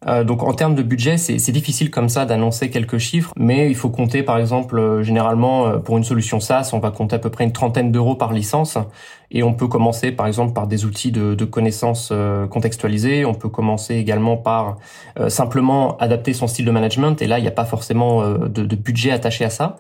Euh, 0.08 0.24
donc 0.24 0.44
en 0.44 0.54
termes 0.54 0.76
de 0.76 0.84
budget, 0.84 1.18
c'est 1.18 1.52
difficile 1.52 1.92
comme 1.92 2.08
ça 2.08 2.26
d'annoncer 2.26 2.70
quelques 2.70 3.00
chiffres, 3.00 3.34
mais 3.36 3.70
il 3.70 3.76
faut 3.76 3.90
compter 3.90 4.24
par 4.24 4.38
exemple 4.38 4.80
euh, 4.80 5.04
généralement 5.04 5.68
euh, 5.68 5.78
pour 5.78 5.98
une 5.98 6.06
solution 6.06 6.40
SaaS, 6.40 6.70
on 6.72 6.80
va 6.80 6.90
compter 6.90 7.18
à 7.18 7.20
peu 7.20 7.30
près 7.30 7.44
une 7.44 7.52
trentaine 7.52 7.92
d'euros 7.92 8.16
par 8.16 8.32
licence, 8.32 8.78
et 9.30 9.44
on 9.44 9.54
peut 9.54 9.68
commencer 9.68 10.14
par 10.14 10.26
exemple 10.28 10.54
par 10.54 10.68
des 10.68 10.86
outils 10.86 11.12
de, 11.12 11.36
de 11.36 11.46
connaissances 11.46 12.14
contextualisées, 12.50 13.26
on 13.26 13.34
peut 13.34 13.50
commencer 13.50 13.96
également 13.96 14.38
par 14.38 14.78
simplement 15.28 15.98
adapter 15.98 16.34
son 16.34 16.48
style 16.48 16.66
de 16.66 16.72
management, 16.72 17.22
et 17.22 17.28
là 17.28 17.38
il 17.38 17.42
n'y 17.42 17.48
a 17.48 17.52
pas 17.52 17.66
forcément 17.66 18.28
de, 18.28 18.48
de, 18.48 18.76
budget 18.76 19.12
attaché 19.12 19.46
à 19.46 19.52
ça. 19.52 19.76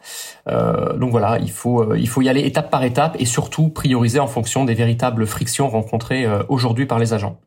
donc 0.98 1.10
voilà, 1.10 1.40
il 1.40 1.50
faut 1.50 1.96
il 1.96 2.08
faut 2.08 2.22
y 2.22 2.30
aller 2.30 2.42
étape 2.42 2.70
par 2.70 2.84
étape 2.84 3.16
et 3.18 3.26
surtout 3.26 3.70
prioriser 3.70 4.20
en 4.20 4.28
fonction 4.28 4.66
des 4.66 4.76
véritables 4.76 5.26
frictions 5.26 5.68
rencontrées 5.68 6.28
aujourd'hui 6.48 6.86
par 6.86 7.00
les 7.00 7.14
agents. 7.14 7.40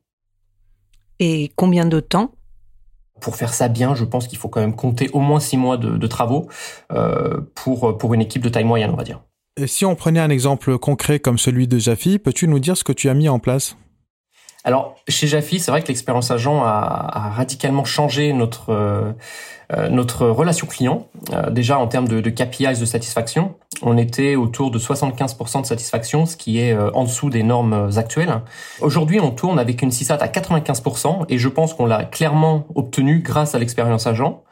Et 1.20 1.52
combien 1.54 1.86
de 1.86 2.00
temps 2.00 2.32
pour 3.22 3.36
faire 3.36 3.54
ça 3.54 3.68
bien, 3.68 3.94
je 3.94 4.04
pense 4.04 4.26
qu'il 4.26 4.38
faut 4.38 4.48
quand 4.48 4.60
même 4.60 4.76
compter 4.76 5.08
au 5.14 5.20
moins 5.20 5.40
six 5.40 5.56
mois 5.56 5.78
de, 5.78 6.06
travaux 6.06 6.48
euh, 6.92 7.40
pour, 7.54 7.96
pour 7.96 8.12
une 8.12 8.20
équipe 8.20 8.42
de 8.42 8.48
taille 8.50 8.64
moyenne, 8.64 8.90
on 8.92 8.96
va 8.96 9.04
dire. 9.04 9.22
Et 9.56 9.66
si 9.66 9.84
on 9.84 9.94
prenait 9.94 10.20
un 10.20 10.30
exemple 10.30 10.78
concret 10.78 11.18
comme 11.18 11.38
celui 11.38 11.68
de 11.68 11.78
Jaffi, 11.78 12.18
peux-tu 12.18 12.48
nous 12.48 12.58
dire 12.58 12.76
ce 12.76 12.84
que 12.84 12.92
tu 12.92 13.08
as 13.08 13.14
mis 13.14 13.28
en 13.28 13.38
place? 13.38 13.76
Alors 14.64 14.96
chez 15.08 15.26
Jaffi, 15.26 15.58
c'est 15.58 15.70
vrai 15.70 15.82
que 15.82 15.88
l'expérience 15.88 16.30
agent 16.30 16.62
a, 16.62 17.08
a, 17.12 17.30
radicalement 17.30 17.84
changé 17.84 18.32
notre 18.32 18.70
euh, 18.70 19.12
euh, 19.76 19.88
notre 19.88 20.26
relation 20.26 20.66
client. 20.66 21.06
Euh, 21.32 21.50
déjà 21.50 21.78
en 21.78 21.86
termes 21.86 22.08
de, 22.08 22.20
de, 22.20 22.30
KPIs 22.30 22.78
de 22.78 22.84
satisfaction, 22.84 23.54
on 23.80 23.96
était 23.96 24.36
autour 24.36 24.70
de 24.70 24.78
75% 24.78 25.62
de 25.62 25.66
satisfaction, 25.66 26.26
ce 26.26 26.36
qui 26.36 26.60
est 26.60 26.72
euh, 26.72 26.90
en 26.92 27.04
dessous 27.04 27.30
des 27.30 27.42
normes 27.42 27.90
actuelles. 27.96 28.42
Aujourd'hui, 28.80 29.20
on 29.20 29.30
tourne 29.30 29.58
avec 29.58 29.80
une 29.80 29.90
CSAT 29.90 30.16
à 30.16 30.26
95% 30.26 31.24
et 31.28 31.38
je 31.38 31.48
pense 31.48 31.74
qu'on 31.74 31.86
l'a 31.86 32.04
clairement 32.04 32.66
obtenu 32.74 33.20
grâce 33.20 33.54
à 33.54 33.58
l'expérience 33.58 34.06
agent 34.06 34.42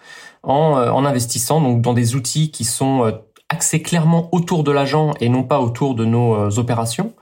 en, 0.43 0.53
en 0.53 1.05
investissant 1.05 1.61
donc 1.61 1.83
dans 1.83 1.93
des 1.93 2.15
outils 2.15 2.51
qui 2.51 2.65
sont 2.65 3.13
axés 3.51 3.83
clairement 3.83 4.29
autour 4.33 4.65
de 4.65 4.71
l'agent 4.71 5.13
et 5.21 5.29
non 5.29 5.43
pas 5.43 5.61
autour 5.61 5.95
de 5.95 6.07
nos 6.07 6.59
opérations. 6.59 7.13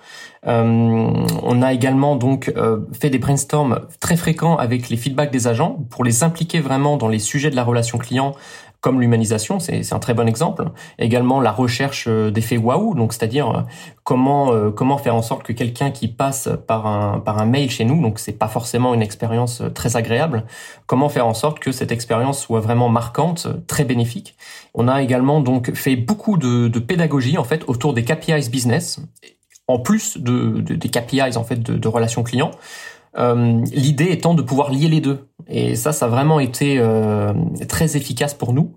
Euh, 0.47 1.27
on 1.43 1.63
a 1.63 1.73
également 1.73 2.17
donc 2.17 2.53
euh, 2.57 2.81
fait 2.99 3.11
des 3.11 3.19
brainstorms 3.19 3.81
très 4.01 4.17
fréquents 4.17 4.57
avec 4.57 4.89
les 4.89 4.97
feedbacks 4.97 5.33
des 5.33 5.49
agents 5.49 5.79
pour 5.91 6.05
les 6.05 6.23
impliquer 6.23 6.61
vraiment 6.61 6.97
dans 6.97 7.09
les 7.09 7.19
sujets 7.19 7.51
de 7.51 7.57
la 7.57 7.65
relation 7.65 7.99
client 7.99 8.35
comme 8.81 9.01
l'humanisation, 9.01 9.59
c'est 9.59 9.93
un 9.93 9.99
très 9.99 10.15
bon 10.15 10.29
exemple. 10.29 10.71
Également 11.01 11.41
la 11.41 11.51
recherche 11.51 12.05
euh, 12.07 12.31
d'effets 12.31 12.59
waouh, 12.59 12.95
donc 12.95 13.13
c'est-à-dire 13.13 13.67
comment 14.05 14.71
comment 14.71 14.99
faire 14.99 15.17
en 15.17 15.23
sorte 15.23 15.43
que 15.43 15.53
quelqu'un 15.53 15.91
qui 15.91 16.07
passe 16.07 16.49
par 16.69 16.87
un 16.87 17.19
par 17.19 17.39
un 17.39 17.45
mail 17.45 17.71
chez 17.71 17.85
nous, 17.85 18.01
donc 18.01 18.21
c'est 18.21 18.33
pas 18.33 18.47
forcément 18.47 18.95
une 18.95 19.03
expérience 19.03 19.65
très 19.75 19.97
agréable, 19.97 20.45
comment 20.87 21.09
faire 21.09 21.27
en 21.27 21.35
sorte 21.35 21.59
que 21.59 21.73
cette 21.73 21.91
expérience 21.91 22.41
soit 22.41 22.61
vraiment 22.61 22.89
marquante, 22.89 23.49
très 23.67 23.85
bénéfique. 23.85 24.37
On 24.75 24.87
a 24.87 25.03
également 25.03 25.41
donc 25.41 25.75
fait 25.75 25.97
beaucoup 25.97 26.37
de, 26.37 26.69
de 26.69 26.79
pédagogie 26.79 27.37
en 27.37 27.45
fait 27.45 27.65
autour 27.67 27.95
des 27.95 28.05
KPIs 28.05 28.49
business 28.49 29.01
en 29.69 29.79
plus 29.79 30.19
de, 30.19 30.61
de, 30.61 30.75
des 30.75 30.89
KPIs 30.89 31.37
en 31.37 31.45
fait 31.45 31.63
de, 31.63 31.77
de 31.77 31.89
relations 31.89 32.23
clients. 32.23 32.51
Euh, 33.17 33.65
L'idée 33.73 34.09
étant 34.11 34.35
de 34.35 34.43
pouvoir 34.43 34.71
lier 34.71 34.89
les 34.89 35.01
deux. 35.01 35.29
Et 35.49 35.77
ça, 35.77 35.93
ça 35.93 36.07
a 36.07 36.09
vraiment 36.09 36.41
été 36.41 36.79
euh, 36.79 37.33
très 37.69 37.97
efficace 37.97 38.35
pour 38.35 38.53
nous. 38.53 38.75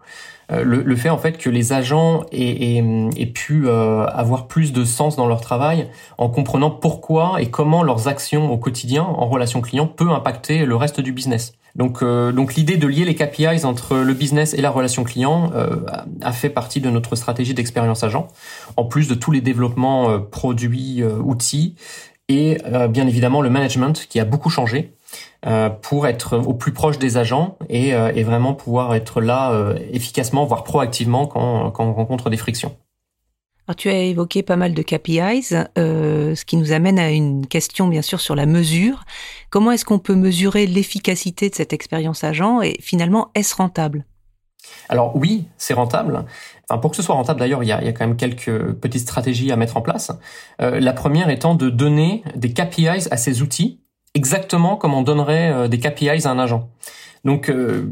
Euh, 0.51 0.63
le, 0.63 0.81
le, 0.81 0.95
fait 0.95 1.09
en 1.09 1.17
fait 1.17 1.37
que 1.37 1.49
les 1.49 1.73
agents 1.73 2.25
aient, 2.31 2.83
aient, 3.17 3.25
pu 3.27 3.67
euh, 3.67 4.05
avoir 4.07 4.47
plus 4.47 4.73
de 4.73 4.83
sens 4.83 5.15
dans 5.15 5.27
leur 5.27 5.41
travail 5.41 5.87
en 6.17 6.29
comprenant 6.29 6.69
pourquoi 6.69 7.41
et 7.41 7.49
comment 7.49 7.83
leurs 7.83 8.07
actions 8.07 8.51
au 8.51 8.57
quotidien 8.57 9.03
en 9.03 9.27
relation 9.27 9.61
client 9.61 9.87
peut 9.87 10.09
impacter 10.09 10.65
le 10.65 10.75
reste 10.75 10.99
du 10.99 11.13
business. 11.13 11.53
Donc, 11.75 12.03
euh, 12.03 12.31
donc 12.31 12.55
l'idée 12.55 12.77
de 12.77 12.87
lier 12.87 13.05
les 13.05 13.15
KPIs 13.15 13.65
entre 13.65 13.97
le 13.97 14.13
business 14.13 14.53
et 14.53 14.61
la 14.61 14.69
relation 14.69 15.03
client 15.03 15.51
euh, 15.55 15.77
a 16.21 16.31
fait 16.31 16.49
partie 16.49 16.81
de 16.81 16.89
notre 16.89 17.15
stratégie 17.15 17.53
d'expérience 17.53 18.03
agent, 18.03 18.27
en 18.77 18.85
plus 18.85 19.07
de 19.07 19.15
tous 19.15 19.31
les 19.31 19.41
développements 19.41 20.09
euh, 20.09 20.19
produits, 20.19 21.01
euh, 21.01 21.17
outils, 21.17 21.75
et 22.27 22.59
bien 22.89 23.07
évidemment 23.07 23.41
le 23.41 23.49
management 23.49 24.07
qui 24.07 24.17
a 24.17 24.23
beaucoup 24.23 24.49
changé 24.49 24.93
pour 25.81 26.07
être 26.07 26.37
au 26.37 26.53
plus 26.53 26.71
proche 26.71 26.99
des 26.99 27.17
agents 27.17 27.57
et, 27.69 27.89
et 27.89 28.23
vraiment 28.23 28.53
pouvoir 28.53 28.93
être 28.93 29.21
là 29.21 29.73
efficacement, 29.91 30.45
voire 30.45 30.63
proactivement 30.63 31.25
quand, 31.27 31.71
quand 31.71 31.85
on 31.85 31.93
rencontre 31.93 32.29
des 32.29 32.37
frictions. 32.37 32.75
Alors, 33.67 33.75
tu 33.75 33.89
as 33.89 33.99
évoqué 33.99 34.43
pas 34.43 34.55
mal 34.55 34.73
de 34.73 34.81
KPIs, 34.81 35.55
euh, 35.77 36.35
ce 36.35 36.45
qui 36.45 36.57
nous 36.57 36.71
amène 36.71 36.97
à 36.97 37.11
une 37.11 37.45
question 37.45 37.87
bien 37.87 38.01
sûr 38.01 38.19
sur 38.19 38.35
la 38.35 38.45
mesure. 38.45 39.05
Comment 39.49 39.71
est-ce 39.71 39.85
qu'on 39.85 39.99
peut 39.99 40.15
mesurer 40.15 40.65
l'efficacité 40.65 41.49
de 41.49 41.55
cette 41.55 41.71
expérience 41.71 42.23
agent 42.23 42.61
et 42.61 42.77
finalement 42.81 43.29
est-ce 43.35 43.55
rentable? 43.55 44.05
Alors 44.89 45.15
oui, 45.15 45.45
c'est 45.57 45.73
rentable. 45.73 46.25
Enfin, 46.67 46.79
pour 46.79 46.91
que 46.91 46.97
ce 46.97 47.03
soit 47.03 47.15
rentable, 47.15 47.39
d'ailleurs, 47.39 47.63
il 47.63 47.67
y 47.67 47.71
a, 47.71 47.81
il 47.81 47.85
y 47.85 47.89
a 47.89 47.93
quand 47.93 48.05
même 48.05 48.17
quelques 48.17 48.73
petites 48.73 49.01
stratégies 49.01 49.51
à 49.51 49.55
mettre 49.55 49.77
en 49.77 49.81
place. 49.81 50.11
Euh, 50.61 50.79
la 50.79 50.93
première 50.93 51.29
étant 51.29 51.55
de 51.55 51.69
donner 51.69 52.23
des 52.35 52.53
KPIs 52.53 53.07
à 53.11 53.17
ces 53.17 53.41
outils 53.41 53.80
exactement 54.13 54.75
comme 54.75 54.93
on 54.93 55.01
donnerait 55.01 55.69
des 55.69 55.79
KPIs 55.79 56.25
à 56.25 56.31
un 56.31 56.39
agent. 56.39 56.69
Donc, 57.23 57.49
euh, 57.49 57.87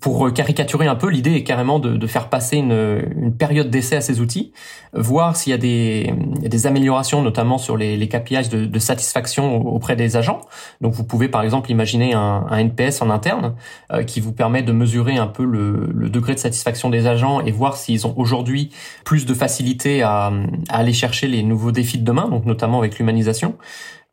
pour 0.00 0.32
caricaturer 0.32 0.88
un 0.88 0.96
peu, 0.96 1.08
l'idée 1.08 1.34
est 1.34 1.44
carrément 1.44 1.78
de, 1.78 1.96
de 1.96 2.06
faire 2.08 2.28
passer 2.28 2.56
une, 2.56 3.04
une 3.16 3.36
période 3.36 3.70
d'essai 3.70 3.94
à 3.94 4.00
ces 4.00 4.20
outils, 4.20 4.52
voir 4.92 5.36
s'il 5.36 5.52
y 5.52 5.54
a 5.54 5.58
des, 5.58 6.12
des, 6.40 6.66
améliorations, 6.66 7.22
notamment 7.22 7.56
sur 7.56 7.76
les, 7.76 7.96
les 7.96 8.08
KPIs 8.08 8.48
de, 8.50 8.66
de, 8.66 8.78
satisfaction 8.80 9.64
auprès 9.68 9.94
des 9.94 10.16
agents. 10.16 10.40
Donc, 10.80 10.92
vous 10.92 11.04
pouvez 11.04 11.28
par 11.28 11.42
exemple 11.42 11.70
imaginer 11.70 12.14
un, 12.14 12.46
un 12.50 12.58
NPS 12.58 13.00
en 13.00 13.10
interne 13.10 13.54
euh, 13.92 14.02
qui 14.02 14.18
vous 14.18 14.32
permet 14.32 14.62
de 14.62 14.72
mesurer 14.72 15.18
un 15.18 15.28
peu 15.28 15.44
le, 15.44 15.90
le, 15.94 16.10
degré 16.10 16.34
de 16.34 16.40
satisfaction 16.40 16.90
des 16.90 17.06
agents 17.06 17.40
et 17.40 17.52
voir 17.52 17.76
s'ils 17.76 18.08
ont 18.08 18.14
aujourd'hui 18.16 18.70
plus 19.04 19.24
de 19.24 19.34
facilité 19.34 20.02
à, 20.02 20.32
à 20.68 20.78
aller 20.78 20.92
chercher 20.92 21.28
les 21.28 21.44
nouveaux 21.44 21.70
défis 21.70 21.98
de 21.98 22.04
demain, 22.04 22.28
donc 22.28 22.44
notamment 22.44 22.80
avec 22.80 22.98
l'humanisation 22.98 23.54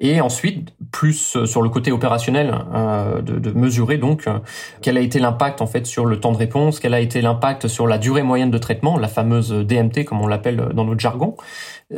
et 0.01 0.19
ensuite 0.19 0.73
plus 0.91 1.37
euh, 1.37 1.45
sur 1.45 1.61
le 1.61 1.69
côté 1.69 1.91
opérationnel 1.91 2.53
euh, 2.73 3.21
de, 3.21 3.51
mesurer 3.51 3.97
donc 3.97 4.27
euh, 4.27 4.39
quel 4.81 4.97
a 4.97 5.01
été 5.01 5.19
l'impact 5.19 5.61
en 5.61 5.67
fait 5.67 5.85
sur 5.85 6.05
le 6.05 6.19
temps 6.19 6.31
de 6.31 6.37
réponse, 6.37 6.79
quel 6.79 6.93
a 6.93 6.99
été 6.99 7.21
l'impact 7.21 7.67
sur 7.67 7.87
la 7.87 7.99
durée 7.99 8.23
moyenne 8.23 8.51
de 8.51 8.57
traitement, 8.57 8.97
la 8.97 9.07
fameuse 9.07 9.51
DMT 9.51 10.03
comme 10.05 10.21
on 10.21 10.27
l'appelle 10.27 10.69
dans 10.73 10.83
notre 10.83 10.99
jargon. 10.99 11.37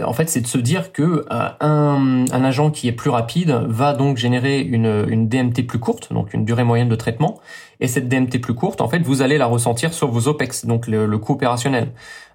En 0.04 0.12
fait, 0.12 0.28
c'est 0.28 0.42
de 0.42 0.48
se 0.48 0.58
dire 0.58 0.92
que 0.92 1.24
un, 1.30 2.26
agent 2.32 2.72
qui 2.72 2.88
est 2.88 2.94
plus 2.94 3.12
rapide 3.12 3.52
va 3.68 3.94
donc 3.94 4.18
générer 4.18 4.60
une 4.60 5.30
DMT 5.30 5.68
plus 5.68 5.78
courte, 5.78 6.12
donc 6.12 6.34
une 6.34 6.46
durée 6.46 6.64
moyenne 6.64 6.90
de 6.90 6.96
traitement, 6.96 7.40
et 7.80 7.88
cette 7.88 8.08
DMT 8.08 8.40
plus 8.42 8.54
courte, 8.54 8.82
en 8.82 8.88
fait, 8.88 9.00
vous 9.00 9.22
allez 9.22 9.38
la 9.38 9.46
ressentir 9.46 9.94
sur 9.94 10.10
vos 10.10 10.28
OPEX, 10.28 10.66
donc 10.66 10.88
le, 10.88 11.06
le 11.06 11.18
coût 11.18 11.34
opérationnel. 11.34 11.92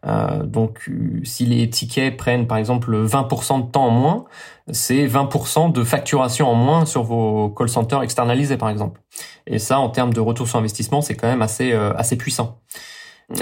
Euh, 0.07 0.45
donc, 0.45 0.91
si 1.25 1.47
les 1.47 1.69
tickets 1.71 2.17
prennent 2.17 2.47
par 2.47 2.59
exemple 2.59 2.95
20% 3.05 3.67
de 3.67 3.71
temps 3.71 3.87
en 3.87 3.91
moins, 3.91 4.25
c'est 4.71 5.07
20% 5.07 5.73
de 5.73 5.85
facturation 5.85 6.49
en 6.49 6.55
moins 6.55 6.87
sur 6.87 7.03
vos 7.03 7.51
call 7.51 7.69
centers 7.69 8.03
externalisés, 8.03 8.57
par 8.57 8.71
exemple. 8.71 9.01
Et 9.47 9.59
ça, 9.59 9.79
en 9.79 9.89
termes 9.89 10.13
de 10.13 10.21
retour 10.21 10.49
sur 10.49 10.59
investissement, 10.59 11.01
c'est 11.01 11.15
quand 11.15 11.29
même 11.29 11.43
assez 11.43 11.73
euh, 11.73 11.93
assez 11.95 12.17
puissant. 12.17 12.61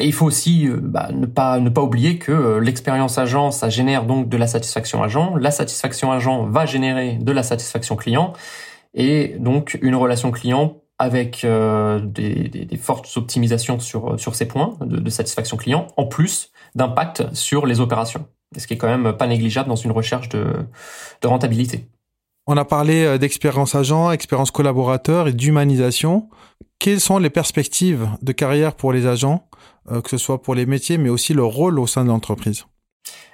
il 0.01 0.13
faut 0.13 0.27
aussi 0.27 0.69
euh, 0.69 0.79
bah, 0.81 1.09
ne 1.13 1.27
pas 1.27 1.59
ne 1.59 1.69
pas 1.69 1.83
oublier 1.83 2.19
que 2.19 2.33
euh, 2.33 2.61
l'expérience 2.61 3.19
agent, 3.19 3.51
ça 3.51 3.69
génère 3.69 4.05
donc 4.05 4.29
de 4.29 4.37
la 4.37 4.47
satisfaction 4.47 5.03
agent. 5.03 5.37
La 5.37 5.51
satisfaction 5.51 6.13
agent 6.13 6.47
va 6.47 6.67
générer 6.67 7.19
de 7.21 7.33
la 7.33 7.43
satisfaction 7.43 7.97
client, 7.97 8.33
et 8.95 9.37
donc 9.39 9.79
une 9.83 9.97
relation 9.97 10.31
client 10.31 10.77
avec 10.99 11.45
des, 11.45 12.49
des, 12.49 12.77
fortes 12.77 13.15
optimisations 13.17 13.79
sur 13.79 14.19
sur 14.19 14.35
ces 14.35 14.47
points 14.47 14.77
de, 14.81 15.11
satisfaction 15.11 15.57
client, 15.57 15.89
en 15.97 16.07
plus 16.07 16.51
d'impact 16.75 17.35
sur 17.35 17.67
les 17.67 17.81
opérations 17.81 18.27
ce 18.57 18.67
qui 18.67 18.75
est 18.75 18.77
quand 18.77 18.89
même 18.89 19.13
pas 19.17 19.27
négligeable 19.27 19.69
dans 19.69 19.77
une 19.77 19.91
recherche 19.91 20.29
de, 20.29 20.47
de 21.23 21.29
rentabilité. 21.29 21.89
On 22.47 22.57
a 22.57 22.65
parlé 22.65 23.05
euh, 23.05 23.19
d'expérience 23.19 23.75
agent, 23.75 24.11
expérience 24.13 24.51
collaborateur 24.51 25.29
et 25.29 25.33
d'humanisation. 25.33 26.29
Quelles 26.79 27.01
sont 27.01 27.19
les 27.19 27.31
perspectives 27.31 28.09
de 28.23 28.33
carrière 28.33 28.75
pour 28.75 28.93
les 28.93 29.07
agents, 29.07 29.49
euh, 29.91 30.01
que 30.01 30.11
ce 30.11 30.19
soit 30.19 30.43
pour 30.43 30.55
les 30.55 30.67
métiers, 30.67 30.99
mais 30.99 31.09
aussi 31.09 31.35
leur 31.35 31.49
rôle 31.49 31.79
au 31.79 31.87
sein 31.87 32.05
de 32.05 32.09
l'entreprise? 32.09 32.67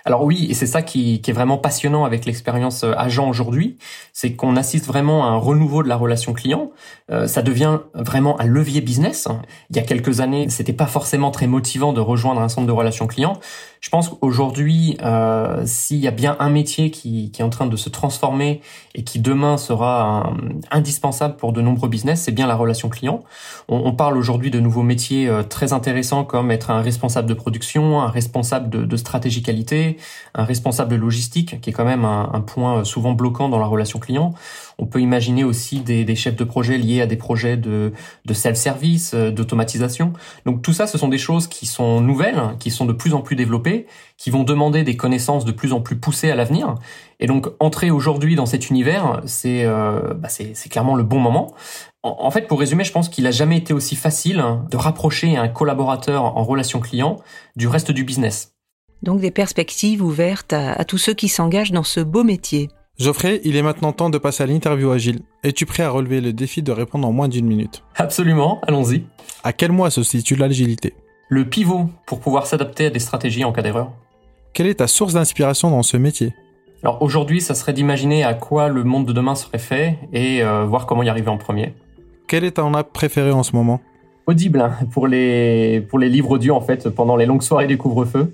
Alors 0.04 0.24
oui, 0.24 0.46
et 0.50 0.54
c'est 0.54 0.66
ça 0.66 0.82
qui, 0.82 1.20
qui, 1.20 1.30
est 1.30 1.34
vraiment 1.34 1.58
passionnant 1.58 2.04
avec 2.04 2.24
l'expérience 2.24 2.82
euh, 2.84 2.92
agent 2.96 3.28
aujourd'hui, 3.28 3.76
c'est 4.12 4.34
qu'on 4.34 4.56
assiste 4.56 4.86
vraiment 4.86 5.24
à 5.24 5.28
un 5.28 5.36
renouveau 5.36 5.82
de 5.82 5.88
la 5.88 5.96
relation 5.96 6.32
client. 6.32 6.72
Euh, 7.10 7.26
ça 7.26 7.42
devient 7.42 7.80
vraiment 7.94 8.40
un 8.40 8.46
levier 8.46 8.80
business. 8.80 9.28
Il 9.70 9.76
y 9.76 9.78
a 9.78 9.82
quelques 9.82 10.20
années, 10.20 10.48
c'était 10.50 10.72
pas 10.72 10.86
forcément 10.86 11.30
très 11.30 11.46
motivant 11.46 11.92
de 11.92 12.00
rejoindre 12.00 12.40
un 12.40 12.48
centre 12.48 12.66
de 12.66 12.72
relations 12.72 13.06
clients. 13.06 13.38
Je 13.82 13.90
pense 13.90 14.08
qu'aujourd'hui, 14.08 14.96
euh, 15.02 15.62
s'il 15.66 15.96
y 15.96 16.06
a 16.06 16.12
bien 16.12 16.36
un 16.38 16.50
métier 16.50 16.92
qui, 16.92 17.32
est 17.36 17.42
en 17.42 17.50
train 17.50 17.66
de 17.66 17.76
se 17.76 17.88
transformer 17.88 18.60
et 18.94 19.02
qui 19.02 19.18
demain 19.18 19.56
sera 19.58 20.32
indispensable 20.70 21.34
pour 21.34 21.52
de 21.52 21.60
nombreux 21.60 21.88
business, 21.88 22.22
c'est 22.22 22.30
bien 22.30 22.46
la 22.46 22.54
relation 22.54 22.88
client. 22.88 23.24
On, 23.68 23.92
parle 23.92 24.16
aujourd'hui 24.16 24.52
de 24.52 24.60
nouveaux 24.60 24.84
métiers 24.84 25.28
euh, 25.28 25.42
très 25.42 25.72
intéressants 25.72 26.22
comme 26.22 26.52
être 26.52 26.70
un 26.70 26.80
responsable 26.80 27.28
de 27.28 27.34
production, 27.34 28.00
un 28.00 28.08
responsable 28.08 28.70
de, 28.70 28.84
de 28.84 28.96
stratégie 28.96 29.42
qualité 29.42 29.98
un 30.34 30.44
responsable 30.44 30.96
logistique, 30.96 31.60
qui 31.60 31.70
est 31.70 31.72
quand 31.72 31.84
même 31.84 32.04
un, 32.04 32.40
point 32.40 32.84
souvent 32.84 33.12
bloquant 33.12 33.48
dans 33.48 33.58
la 33.58 33.66
relation 33.66 33.98
client. 33.98 34.34
On 34.82 34.86
peut 34.86 35.00
imaginer 35.00 35.44
aussi 35.44 35.78
des, 35.78 36.16
chefs 36.16 36.34
de 36.34 36.42
projet 36.42 36.76
liés 36.76 37.02
à 37.02 37.06
des 37.06 37.14
projets 37.14 37.56
de, 37.56 37.92
self-service, 38.32 39.14
euh, 39.14 39.30
d'automatisation. 39.30 40.12
Donc 40.44 40.60
tout 40.60 40.72
ça, 40.72 40.88
ce 40.88 40.98
sont 40.98 41.06
des 41.06 41.18
choses 41.18 41.46
qui 41.46 41.66
sont 41.66 42.00
nouvelles, 42.00 42.56
qui 42.58 42.72
sont 42.72 42.84
de 42.84 42.92
plus 42.92 43.14
en 43.14 43.20
plus 43.20 43.36
développées, 43.36 43.86
qui 44.16 44.30
vont 44.30 44.42
demander 44.42 44.82
des 44.82 44.96
connaissances 44.96 45.44
de 45.44 45.52
plus 45.52 45.72
en 45.72 45.80
plus 45.80 45.94
poussées 45.94 46.32
à 46.32 46.34
l'avenir. 46.34 46.74
Et 47.20 47.28
donc 47.28 47.46
entrer 47.60 47.92
aujourd'hui 47.92 48.34
dans 48.34 48.44
cet 48.44 48.70
univers, 48.70 49.20
c'est 49.24 49.64
euh, 49.64 50.14
bah, 50.14 50.28
clairement 50.68 50.96
le 50.96 51.04
bon 51.04 51.20
moment. 51.20 51.54
En, 52.02 52.32
fait, 52.32 52.48
pour 52.48 52.58
résumer, 52.58 52.82
je 52.82 52.90
pense 52.90 53.08
qu'il 53.08 53.28
a 53.28 53.30
jamais 53.30 53.58
été 53.58 53.72
aussi 53.72 53.94
facile 53.94 54.44
de 54.68 54.76
rapprocher 54.76 55.36
un 55.36 55.46
collaborateur 55.46 56.24
en 56.24 56.42
relation 56.42 56.80
client 56.80 57.18
du 57.54 57.68
reste 57.68 57.92
du 57.92 58.02
business. 58.02 58.56
Donc 59.04 59.20
des 59.20 59.30
perspectives 59.30 60.02
ouvertes 60.02 60.52
à, 60.52 60.84
tous 60.84 60.98
ceux 60.98 61.14
qui 61.14 61.28
s'engagent 61.28 61.70
dans 61.70 61.84
ce 61.84 62.00
beau 62.00 62.24
métier. 62.24 62.68
Geoffrey, 63.02 63.40
il 63.42 63.56
est 63.56 63.62
maintenant 63.62 63.90
temps 63.90 64.10
de 64.10 64.18
passer 64.18 64.44
à 64.44 64.46
l'interview 64.46 64.92
agile. 64.92 65.22
Es-tu 65.42 65.66
prêt 65.66 65.82
à 65.82 65.90
relever 65.90 66.20
le 66.20 66.32
défi 66.32 66.62
de 66.62 66.70
répondre 66.70 67.08
en 67.08 67.10
moins 67.10 67.26
d'une 67.26 67.46
minute? 67.46 67.82
Absolument, 67.96 68.60
allons-y. 68.62 69.02
À 69.42 69.52
quel 69.52 69.72
mois 69.72 69.90
se 69.90 70.04
situe 70.04 70.36
l'agilité? 70.36 70.94
Le 71.28 71.44
pivot 71.44 71.90
pour 72.06 72.20
pouvoir 72.20 72.46
s'adapter 72.46 72.86
à 72.86 72.90
des 72.90 73.00
stratégies 73.00 73.44
en 73.44 73.50
cas 73.50 73.62
d'erreur. 73.62 73.90
Quelle 74.52 74.68
est 74.68 74.76
ta 74.76 74.86
source 74.86 75.14
d'inspiration 75.14 75.68
dans 75.68 75.82
ce 75.82 75.96
métier? 75.96 76.32
Alors 76.84 77.02
aujourd'hui, 77.02 77.40
ça 77.40 77.56
serait 77.56 77.72
d'imaginer 77.72 78.22
à 78.22 78.34
quoi 78.34 78.68
le 78.68 78.84
monde 78.84 79.06
de 79.06 79.12
demain 79.12 79.34
serait 79.34 79.58
fait 79.58 79.98
et 80.12 80.44
euh, 80.44 80.64
voir 80.64 80.86
comment 80.86 81.02
y 81.02 81.08
arriver 81.08 81.28
en 81.28 81.38
premier. 81.38 81.74
Quel 82.28 82.44
est 82.44 82.52
ton 82.52 82.72
app 82.74 82.92
préféré 82.92 83.32
en 83.32 83.42
ce 83.42 83.56
moment? 83.56 83.80
Audible, 84.28 84.60
hein, 84.60 84.76
pour 84.92 85.08
les, 85.08 85.80
pour 85.80 85.98
les 85.98 86.08
livres 86.08 86.30
audio 86.30 86.54
en 86.54 86.60
fait, 86.60 86.88
pendant 86.88 87.16
les 87.16 87.26
longues 87.26 87.42
soirées 87.42 87.66
du 87.66 87.78
couvre-feu. 87.78 88.32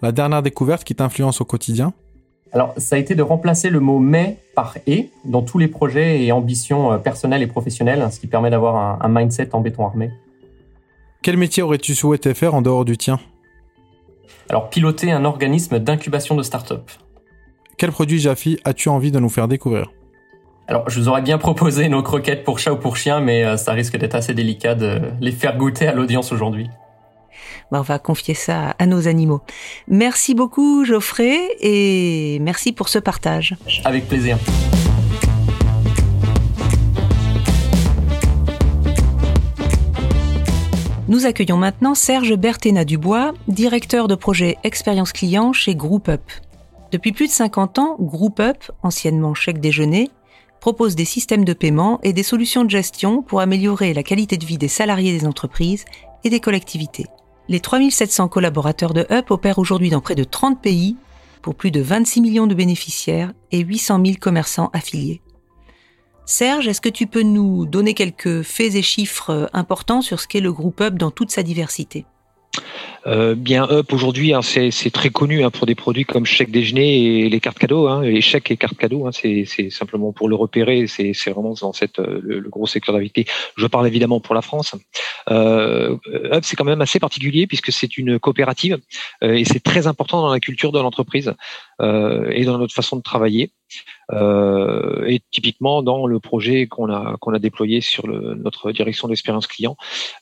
La 0.00 0.12
dernière 0.12 0.42
découverte 0.42 0.82
qui 0.82 0.94
t'influence 0.94 1.42
au 1.42 1.44
quotidien? 1.44 1.92
Alors, 2.52 2.72
ça 2.78 2.96
a 2.96 2.98
été 2.98 3.14
de 3.14 3.22
remplacer 3.22 3.68
le 3.68 3.80
mot 3.80 3.98
mais 3.98 4.38
par 4.54 4.76
et 4.86 5.10
dans 5.24 5.42
tous 5.42 5.58
les 5.58 5.68
projets 5.68 6.24
et 6.24 6.32
ambitions 6.32 6.92
euh, 6.92 6.98
personnelles 6.98 7.42
et 7.42 7.46
professionnelles, 7.46 8.06
ce 8.10 8.20
qui 8.20 8.26
permet 8.26 8.50
d'avoir 8.50 9.02
un, 9.02 9.08
mindset 9.08 9.54
en 9.54 9.60
béton 9.60 9.86
armé. 9.86 10.10
Quel 11.22 11.36
métier 11.36 11.62
aurais-tu 11.62 11.94
souhaité 11.94 12.32
faire 12.32 12.54
en 12.54 12.62
dehors 12.62 12.84
du 12.84 12.96
tien? 12.96 13.20
Alors, 14.48 14.70
piloter 14.70 15.12
un 15.12 15.24
organisme 15.24 15.78
d'incubation 15.78 16.34
de 16.36 16.42
start-up. 16.42 16.90
Quel 17.76 17.92
produit 17.92 18.18
Jaffi 18.18 18.58
as-tu 18.64 18.88
envie 18.88 19.12
de 19.12 19.18
nous 19.18 19.28
faire 19.28 19.46
découvrir? 19.46 19.92
Alors, 20.68 20.88
je 20.88 21.00
vous 21.00 21.08
aurais 21.08 21.22
bien 21.22 21.38
proposé 21.38 21.88
nos 21.88 22.02
croquettes 22.02 22.44
pour 22.44 22.58
chat 22.58 22.72
ou 22.72 22.76
pour 22.76 22.96
chien, 22.96 23.20
mais 23.20 23.44
euh, 23.44 23.56
ça 23.56 23.72
risque 23.72 23.96
d'être 23.98 24.14
assez 24.14 24.32
délicat 24.32 24.74
de 24.74 25.00
les 25.20 25.32
faire 25.32 25.56
goûter 25.56 25.86
à 25.86 25.92
l'audience 25.92 26.32
aujourd'hui. 26.32 26.70
Bah, 27.70 27.78
on 27.80 27.82
va 27.82 27.98
confier 27.98 28.34
ça 28.34 28.74
à 28.78 28.86
nos 28.86 29.08
animaux. 29.08 29.40
Merci 29.86 30.34
beaucoup 30.34 30.84
Geoffrey 30.84 31.38
et 31.60 32.38
merci 32.40 32.72
pour 32.72 32.88
ce 32.88 32.98
partage. 32.98 33.56
Avec 33.84 34.08
plaisir. 34.08 34.38
Nous 41.08 41.24
accueillons 41.24 41.56
maintenant 41.56 41.94
Serge 41.94 42.36
Berthéna 42.36 42.84
Dubois, 42.84 43.32
directeur 43.48 44.08
de 44.08 44.14
projet 44.14 44.58
Expérience 44.62 45.12
Client 45.12 45.54
chez 45.54 45.74
GroupUp. 45.74 46.20
Depuis 46.92 47.12
plus 47.12 47.28
de 47.28 47.32
50 47.32 47.78
ans, 47.78 47.96
GroupUp, 47.98 48.70
anciennement 48.82 49.32
chèque 49.32 49.58
déjeuner, 49.58 50.10
propose 50.60 50.96
des 50.96 51.06
systèmes 51.06 51.46
de 51.46 51.54
paiement 51.54 51.98
et 52.02 52.12
des 52.12 52.22
solutions 52.22 52.62
de 52.62 52.70
gestion 52.70 53.22
pour 53.22 53.40
améliorer 53.40 53.94
la 53.94 54.02
qualité 54.02 54.36
de 54.36 54.44
vie 54.44 54.58
des 54.58 54.68
salariés 54.68 55.18
des 55.18 55.26
entreprises 55.26 55.86
et 56.24 56.30
des 56.30 56.40
collectivités. 56.40 57.06
Les 57.50 57.60
3700 57.60 58.28
collaborateurs 58.28 58.92
de 58.92 59.06
Up 59.10 59.30
opèrent 59.30 59.58
aujourd'hui 59.58 59.88
dans 59.88 60.02
près 60.02 60.14
de 60.14 60.24
30 60.24 60.60
pays 60.60 60.96
pour 61.40 61.54
plus 61.54 61.70
de 61.70 61.80
26 61.80 62.20
millions 62.20 62.46
de 62.46 62.54
bénéficiaires 62.54 63.32
et 63.52 63.60
800 63.60 64.04
000 64.04 64.16
commerçants 64.20 64.68
affiliés. 64.74 65.22
Serge, 66.26 66.68
est-ce 66.68 66.82
que 66.82 66.90
tu 66.90 67.06
peux 67.06 67.22
nous 67.22 67.64
donner 67.64 67.94
quelques 67.94 68.42
faits 68.42 68.74
et 68.74 68.82
chiffres 68.82 69.48
importants 69.54 70.02
sur 70.02 70.20
ce 70.20 70.28
qu'est 70.28 70.40
le 70.40 70.52
groupe 70.52 70.82
Up 70.82 70.94
dans 70.96 71.10
toute 71.10 71.30
sa 71.30 71.42
diversité? 71.42 72.04
Euh, 73.06 73.34
bien 73.34 73.66
Up 73.70 73.92
aujourd'hui, 73.92 74.34
hein, 74.34 74.42
c'est 74.42 74.90
très 74.90 75.10
connu 75.10 75.44
hein, 75.44 75.50
pour 75.50 75.66
des 75.66 75.74
produits 75.74 76.04
comme 76.04 76.26
chèque 76.26 76.50
déjeuner 76.50 77.24
et 77.24 77.28
les 77.28 77.40
cartes 77.40 77.58
cadeaux, 77.58 77.88
hein, 77.88 78.02
les 78.02 78.20
chèques 78.20 78.50
et 78.50 78.56
cartes 78.56 78.76
cadeaux. 78.76 79.06
Hein, 79.06 79.10
c'est 79.12 79.70
simplement 79.70 80.12
pour 80.12 80.28
le 80.28 80.34
repérer. 80.34 80.86
C'est 80.86 81.12
vraiment 81.30 81.54
dans 81.60 81.72
cette 81.72 81.98
euh, 81.98 82.20
le, 82.22 82.48
gros 82.48 82.66
secteur 82.66 82.94
d'activité. 82.94 83.26
Je 83.56 83.66
parle 83.66 83.86
évidemment 83.86 84.20
pour 84.20 84.34
la 84.34 84.42
France. 84.42 84.74
Euh, 85.30 85.96
Up, 86.32 86.44
c'est 86.44 86.56
quand 86.56 86.64
même 86.64 86.80
assez 86.80 86.98
particulier 86.98 87.46
puisque 87.46 87.72
c'est 87.72 87.96
une 87.98 88.18
coopérative 88.18 88.78
euh, 89.22 89.34
et 89.34 89.44
c'est 89.44 89.60
très 89.60 89.86
important 89.86 90.22
dans 90.22 90.32
la 90.32 90.40
culture 90.40 90.72
de 90.72 90.80
l'entreprise 90.80 91.34
et 91.80 92.44
dans 92.44 92.58
notre 92.58 92.74
façon 92.74 92.96
de 92.96 93.02
travailler. 93.02 93.52
Euh, 94.12 95.04
et 95.06 95.20
typiquement 95.30 95.82
dans 95.82 96.06
le 96.06 96.18
projet 96.20 96.66
qu'on 96.66 96.90
a 96.90 97.16
qu'on 97.20 97.34
a 97.34 97.38
déployé 97.38 97.80
sur 97.80 98.06
le, 98.06 98.34
notre 98.34 98.72
direction 98.72 99.08
d'expérience 99.08 99.46
client, 99.46 99.76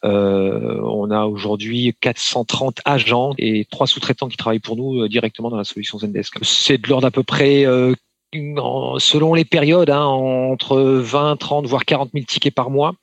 euh, 0.05 0.81
on 0.83 1.11
a 1.11 1.27
aujourd'hui 1.27 1.97
430 2.01 2.81
agents 2.85 3.33
et 3.39 3.67
trois 3.71 3.87
sous-traitants 3.87 4.29
qui 4.29 4.37
travaillent 4.37 4.59
pour 4.59 4.77
nous 4.77 5.03
euh, 5.03 5.09
directement 5.09 5.51
dans 5.51 5.57
la 5.57 5.65
solution 5.65 5.99
Zendesk. 5.99 6.39
C'est 6.43 6.79
de 6.79 6.89
l'ordre 6.89 7.07
d'à 7.07 7.11
peu 7.11 7.23
près 7.23 7.65
selon 8.33 9.35
les 9.35 9.45
périodes, 9.45 9.91
hein, 9.91 10.05
entre 10.05 10.79
20, 10.81 11.37
30, 11.37 11.67
voire 11.67 11.85
40 11.85 12.11
000 12.13 12.25
tickets 12.27 12.55
par 12.55 12.71
mois, 12.71 12.95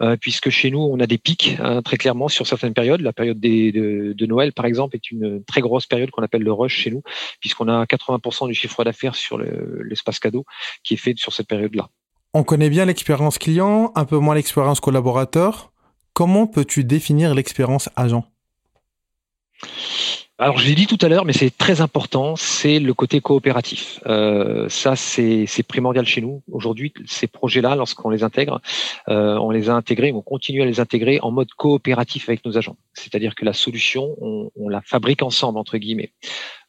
euh, 0.00 0.16
puisque 0.20 0.50
chez 0.50 0.70
nous, 0.70 0.80
on 0.80 1.00
a 1.00 1.06
des 1.06 1.18
pics 1.18 1.56
hein, 1.60 1.82
très 1.82 1.96
clairement 1.96 2.28
sur 2.28 2.46
certaines 2.46 2.74
périodes. 2.74 3.00
La 3.00 3.12
période 3.12 3.40
de, 3.40 4.26
Noël, 4.26 4.52
par 4.52 4.66
exemple, 4.66 4.96
est 4.96 5.10
une 5.10 5.42
très 5.44 5.60
grosse 5.60 5.86
période 5.86 6.10
qu'on 6.10 6.22
appelle 6.22 6.42
le 6.42 6.52
rush 6.52 6.76
chez 6.76 6.90
nous, 6.90 7.02
puisqu'on 7.40 7.68
a 7.68 7.84
80% 7.84 8.48
du 8.48 8.54
chiffre 8.54 8.84
d'affaires 8.84 9.14
sur 9.14 9.38
l'espace 9.38 10.18
cadeau 10.18 10.44
qui 10.82 10.94
est 10.94 10.98
fait 10.98 11.14
sur 11.16 11.32
cette 11.32 11.48
période-là. 11.48 11.88
On 12.34 12.44
connaît 12.44 12.70
bien 12.70 12.86
l'expérience 12.86 13.38
client, 13.38 13.92
un 13.94 14.04
peu 14.04 14.16
moins 14.16 14.34
l'expérience 14.34 14.80
collaborateur. 14.80 15.72
Comment 16.14 16.46
peux-tu 16.46 16.84
définir 16.84 17.34
l'expérience 17.34 17.88
agent? 17.96 18.24
Alors 20.42 20.58
je 20.58 20.66
l'ai 20.66 20.74
dit 20.74 20.88
tout 20.88 20.98
à 21.00 21.08
l'heure, 21.08 21.24
mais 21.24 21.32
c'est 21.32 21.56
très 21.56 21.80
important, 21.80 22.34
c'est 22.34 22.80
le 22.80 22.94
côté 22.94 23.20
coopératif. 23.20 24.00
Euh, 24.06 24.68
ça, 24.68 24.96
c'est 24.96 25.46
primordial 25.68 26.04
chez 26.04 26.20
nous. 26.20 26.42
Aujourd'hui, 26.50 26.92
ces 27.06 27.28
projets-là, 27.28 27.76
lorsqu'on 27.76 28.10
les 28.10 28.24
intègre, 28.24 28.60
euh, 29.08 29.36
on 29.36 29.52
les 29.52 29.70
a 29.70 29.74
intégrés, 29.74 30.10
on 30.12 30.20
continue 30.20 30.60
à 30.60 30.64
les 30.64 30.80
intégrer 30.80 31.20
en 31.22 31.30
mode 31.30 31.52
coopératif 31.52 32.28
avec 32.28 32.44
nos 32.44 32.58
agents. 32.58 32.76
C'est-à-dire 32.92 33.36
que 33.36 33.44
la 33.44 33.52
solution, 33.52 34.16
on, 34.20 34.50
on, 34.56 34.68
la 34.68 34.80
fabrique 34.80 35.22
ensemble, 35.22 35.60
entre 35.60 35.78
guillemets. 35.78 36.10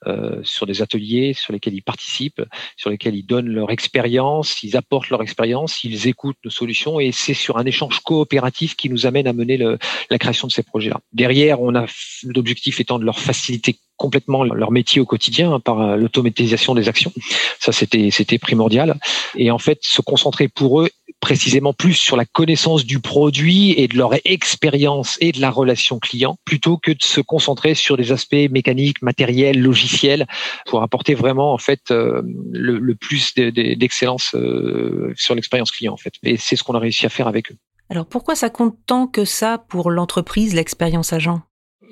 Euh, 0.05 0.41
sur 0.43 0.65
des 0.65 0.81
ateliers 0.81 1.33
sur 1.33 1.53
lesquels 1.53 1.73
ils 1.73 1.81
participent, 1.81 2.41
sur 2.75 2.89
lesquels 2.89 3.15
ils 3.15 3.25
donnent 3.25 3.47
leur 3.47 3.71
expérience, 3.71 4.61
ils 4.61 4.75
apportent 4.75 5.09
leur 5.09 5.21
expérience, 5.21 5.83
ils 5.85 6.07
écoutent 6.07 6.37
nos 6.43 6.51
solutions 6.51 6.99
et 6.99 7.11
c'est 7.13 7.33
sur 7.33 7.57
un 7.57 7.65
échange 7.65 7.99
coopératif 7.99 8.75
qui 8.75 8.89
nous 8.89 9.05
amène 9.05 9.27
à 9.27 9.33
mener 9.33 9.55
le, 9.55 9.77
la 10.09 10.17
création 10.17 10.47
de 10.47 10.51
ces 10.51 10.63
projets-là. 10.63 10.99
Derrière, 11.13 11.61
on 11.61 11.73
a 11.75 11.85
l'objectif 12.23 12.81
étant 12.81 12.99
de 12.99 13.05
leur 13.05 13.19
faciliter 13.19 13.77
complètement 13.95 14.43
leur 14.43 14.71
métier 14.71 14.99
au 14.99 15.05
quotidien 15.05 15.53
hein, 15.53 15.59
par 15.59 15.79
euh, 15.79 15.95
l'automatisation 15.95 16.75
des 16.75 16.89
actions. 16.89 17.13
Ça, 17.59 17.71
c'était 17.71 18.09
c'était 18.11 18.39
primordial. 18.39 18.99
Et 19.35 19.51
en 19.51 19.59
fait, 19.59 19.79
se 19.81 20.01
concentrer 20.01 20.49
pour 20.49 20.81
eux 20.81 20.89
précisément 21.23 21.71
plus 21.71 21.93
sur 21.93 22.17
la 22.17 22.25
connaissance 22.25 22.83
du 22.85 22.99
produit 22.99 23.71
et 23.77 23.87
de 23.87 23.95
leur 23.97 24.11
expérience 24.25 25.17
et 25.21 25.31
de 25.31 25.39
la 25.39 25.51
relation 25.51 25.97
client, 25.97 26.35
plutôt 26.43 26.77
que 26.77 26.91
de 26.91 27.01
se 27.01 27.21
concentrer 27.21 27.75
sur 27.75 27.95
des 27.95 28.11
aspects 28.11 28.49
mécaniques, 28.51 29.01
matériels, 29.01 29.57
logiciels, 29.61 30.27
pour 30.65 30.81
apporter 30.81 31.13
vraiment 31.13 31.53
en 31.53 31.57
fait 31.57 31.91
euh, 31.91 32.21
le, 32.51 32.93
plus 32.95 33.33
d'excellence 33.35 34.35
euh, 34.35 35.13
sur 35.15 35.33
l'expérience 35.33 35.71
client 35.71 35.93
en 35.93 35.97
fait. 35.97 36.15
Et 36.23 36.35
c'est 36.35 36.57
ce 36.57 36.63
qu'on 36.65 36.75
a 36.75 36.79
réussi 36.79 37.05
à 37.05 37.09
faire 37.09 37.29
avec 37.29 37.53
eux. 37.53 37.55
Alors 37.89 38.05
pourquoi 38.05 38.35
ça 38.35 38.49
compte 38.49 38.75
tant 38.85 39.07
que 39.07 39.23
ça 39.23 39.63
pour 39.69 39.91
l'entreprise, 39.91 40.53
l'expérience 40.53 41.13
agent? 41.13 41.41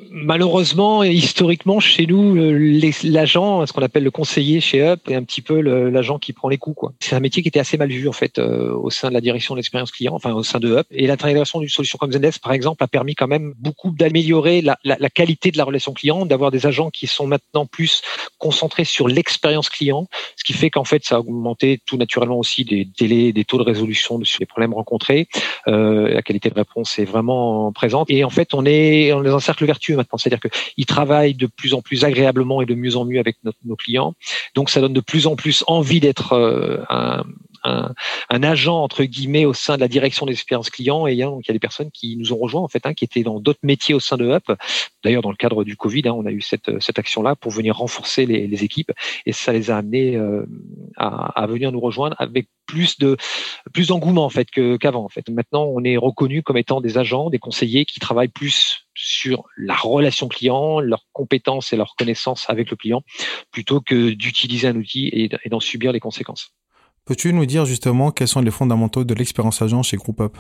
Malheureusement, 0.10 1.04
historiquement, 1.04 1.80
chez 1.80 2.06
nous, 2.06 2.36
l'agent, 3.04 3.66
ce 3.66 3.74
qu'on 3.74 3.82
appelle 3.82 4.04
le 4.04 4.12
conseiller 4.12 4.60
chez 4.60 4.82
Up, 4.82 5.00
est 5.10 5.16
un 5.16 5.24
petit 5.24 5.42
peu 5.42 5.60
l'agent 5.62 6.20
qui 6.20 6.34
prend 6.34 6.50
les 6.50 6.58
coups. 6.58 6.92
C'est 7.00 7.16
un 7.16 7.20
métier 7.20 7.42
qui 7.42 7.50
était 7.50 7.60
assez 7.60 7.78
mal 7.78 7.90
vu 7.90 8.08
en 8.08 8.12
fait 8.12 8.40
euh, 8.40 8.74
au 8.74 8.90
sein 8.90 9.10
de 9.10 9.14
la 9.14 9.22
direction 9.22 9.54
de 9.54 9.60
l'expérience 9.60 9.92
client, 9.92 10.14
enfin 10.14 10.34
au 10.34 10.44
sein 10.44 10.60
de 10.60 10.72
Up. 10.72 10.88
Et 10.92 11.08
l'intégration 11.08 11.60
d'une 11.60 11.70
solution 11.70 11.98
comme 11.98 12.12
Zendesk, 12.12 12.42
par 12.42 12.54
exemple, 12.54 12.84
a 12.84 12.88
permis 12.88 13.16
quand 13.16 13.28
même 13.28 13.54
beaucoup 13.58 13.92
d'améliorer 13.92 14.62
la, 14.62 14.78
la, 14.84 14.98
la, 15.00 15.10
qualité 15.10 15.52
de 15.52 15.58
la 15.58 15.64
relation 15.64 15.94
client, 15.94 16.26
d'avoir 16.26 16.52
des 16.52 16.66
agents 16.66 16.90
qui 16.90 17.08
sont 17.08 17.28
maintenant 17.28 17.66
plus 17.66 18.02
concentrés 18.38 18.86
sur 18.86 19.08
l'expérience 19.08 19.70
client, 19.70 20.08
ce 20.36 20.44
qui 20.44 20.54
fait 20.54 20.70
qu'en 20.70 20.84
fait, 20.84 21.06
ça 21.06 21.16
a 21.16 21.20
augmenté 21.20 21.82
tout 21.86 21.98
naturellement 21.98 22.40
aussi 22.40 22.66
des 22.66 22.86
délais, 22.98 23.32
des 23.32 23.46
taux 23.46 23.58
de 23.58 23.64
résolution 23.64 24.22
sur 24.24 24.40
les 24.40 24.46
problèmes 24.46 24.74
rencontrés. 24.74 25.28
Euh, 25.68 26.10
la 26.14 26.22
qualité 26.22 26.50
de 26.50 26.56
réponse 26.56 26.98
est 27.00 27.06
vraiment 27.06 27.72
présente. 27.72 28.10
Et 28.10 28.24
en 28.24 28.30
fait, 28.30 28.54
on 28.54 28.66
est, 28.66 29.14
on 29.14 29.24
est 29.24 29.30
dans 29.30 29.36
un 29.36 29.40
cercle 29.40 29.66
vertueux 29.66 29.91
maintenant. 29.96 30.18
C'est-à-dire 30.18 30.40
qu'ils 30.40 30.86
travaillent 30.86 31.34
de 31.34 31.48
plus 31.48 31.74
en 31.74 31.82
plus 31.82 32.04
agréablement 32.04 32.62
et 32.62 32.66
de 32.66 32.76
mieux 32.76 32.96
en 32.96 33.06
mieux 33.06 33.20
avec 33.20 33.38
nos 33.66 33.76
clients. 33.76 34.16
Donc 34.56 34.70
ça 34.70 34.82
donne 34.82 34.94
de 34.94 35.02
plus 35.02 35.28
en 35.28 35.36
plus 35.36 35.64
envie 35.68 36.00
d'être 36.00 36.34
euh, 36.34 36.84
un, 36.90 37.24
un, 37.64 37.94
agent 38.44 38.82
entre 38.82 39.04
guillemets 39.04 39.46
au 39.46 39.54
sein 39.54 39.76
de 39.76 39.82
la 39.82 39.88
direction 39.88 40.26
des 40.26 40.34
expériences 40.34 40.70
clients. 40.70 41.08
Et 41.08 41.16
donc 41.18 41.46
il 41.46 41.50
y 41.50 41.52
a 41.52 41.54
des 41.54 41.60
personnes 41.60 41.92
qui 41.92 42.18
nous 42.18 42.34
ont 42.34 42.38
rejoints 42.38 42.62
en 42.62 42.68
fait 42.68 42.86
hein, 42.86 42.94
qui 42.94 43.06
étaient 43.06 43.24
dans 43.24 43.40
d'autres 43.40 43.60
métiers 43.64 43.94
au 43.96 44.00
sein 44.00 44.18
de 44.18 44.26
Up. 44.30 44.44
D'ailleurs 45.04 45.22
dans 45.22 45.32
le 45.32 45.36
cadre 45.36 45.64
du 45.64 45.76
Covid 45.76 46.08
hein, 46.08 46.14
on 46.14 46.26
a 46.26 46.32
eu 46.32 46.42
cette, 46.42 46.82
cette 46.82 47.00
action 47.00 47.22
là 47.22 47.36
pour 47.36 47.52
venir 47.52 47.78
renforcer 47.78 48.26
les, 48.26 48.64
équipes. 48.64 48.92
Et 49.26 49.32
ça 49.32 49.54
les 49.54 49.72
a 49.72 49.78
amenés 49.78 50.16
euh, 50.16 50.46
à, 50.98 51.42
à, 51.42 51.48
venir 51.48 51.72
nous 51.72 51.80
rejoindre 51.80 52.16
avec 52.20 52.48
plus 52.68 53.00
de 53.00 53.18
plus 53.74 53.88
d'engouement 53.88 54.26
en 54.26 54.30
fait 54.30 54.50
qu'avant 54.50 55.06
en 55.06 55.10
fait. 55.10 55.30
Maintenant 55.30 55.66
on 55.66 55.84
est 55.84 55.98
reconnu 55.98 56.44
comme 56.44 56.58
étant 56.58 56.82
des 56.82 56.98
agents 56.98 57.30
des 57.30 57.40
conseillers 57.40 57.86
qui 57.86 58.00
travaillent 58.00 58.28
plus 58.28 58.88
sur 58.94 59.46
la 59.58 59.76
relation 59.76 60.28
client, 60.28 60.80
leurs 60.80 61.06
compétences 61.14 61.74
et 61.74 61.78
leurs 61.78 61.96
connaissances 61.96 62.50
avec 62.50 62.70
le 62.70 62.78
client, 62.78 63.04
plutôt 63.52 63.82
que 63.82 64.12
d'utiliser 64.12 64.68
un 64.68 64.76
outil 64.76 65.10
et 65.14 65.50
d'en 65.50 65.60
subir 65.60 65.92
les 65.92 66.00
conséquences. 66.00 66.54
Peux-tu 67.06 67.34
nous 67.34 67.46
dire 67.46 67.66
justement 67.66 68.12
quels 68.12 68.28
sont 68.28 68.42
les 68.42 68.52
fondamentaux 68.52 69.04
de 69.04 69.14
l'expérience 69.14 69.62
agent 69.62 69.84
chez 69.84 69.98
GroupUp? 69.98 70.38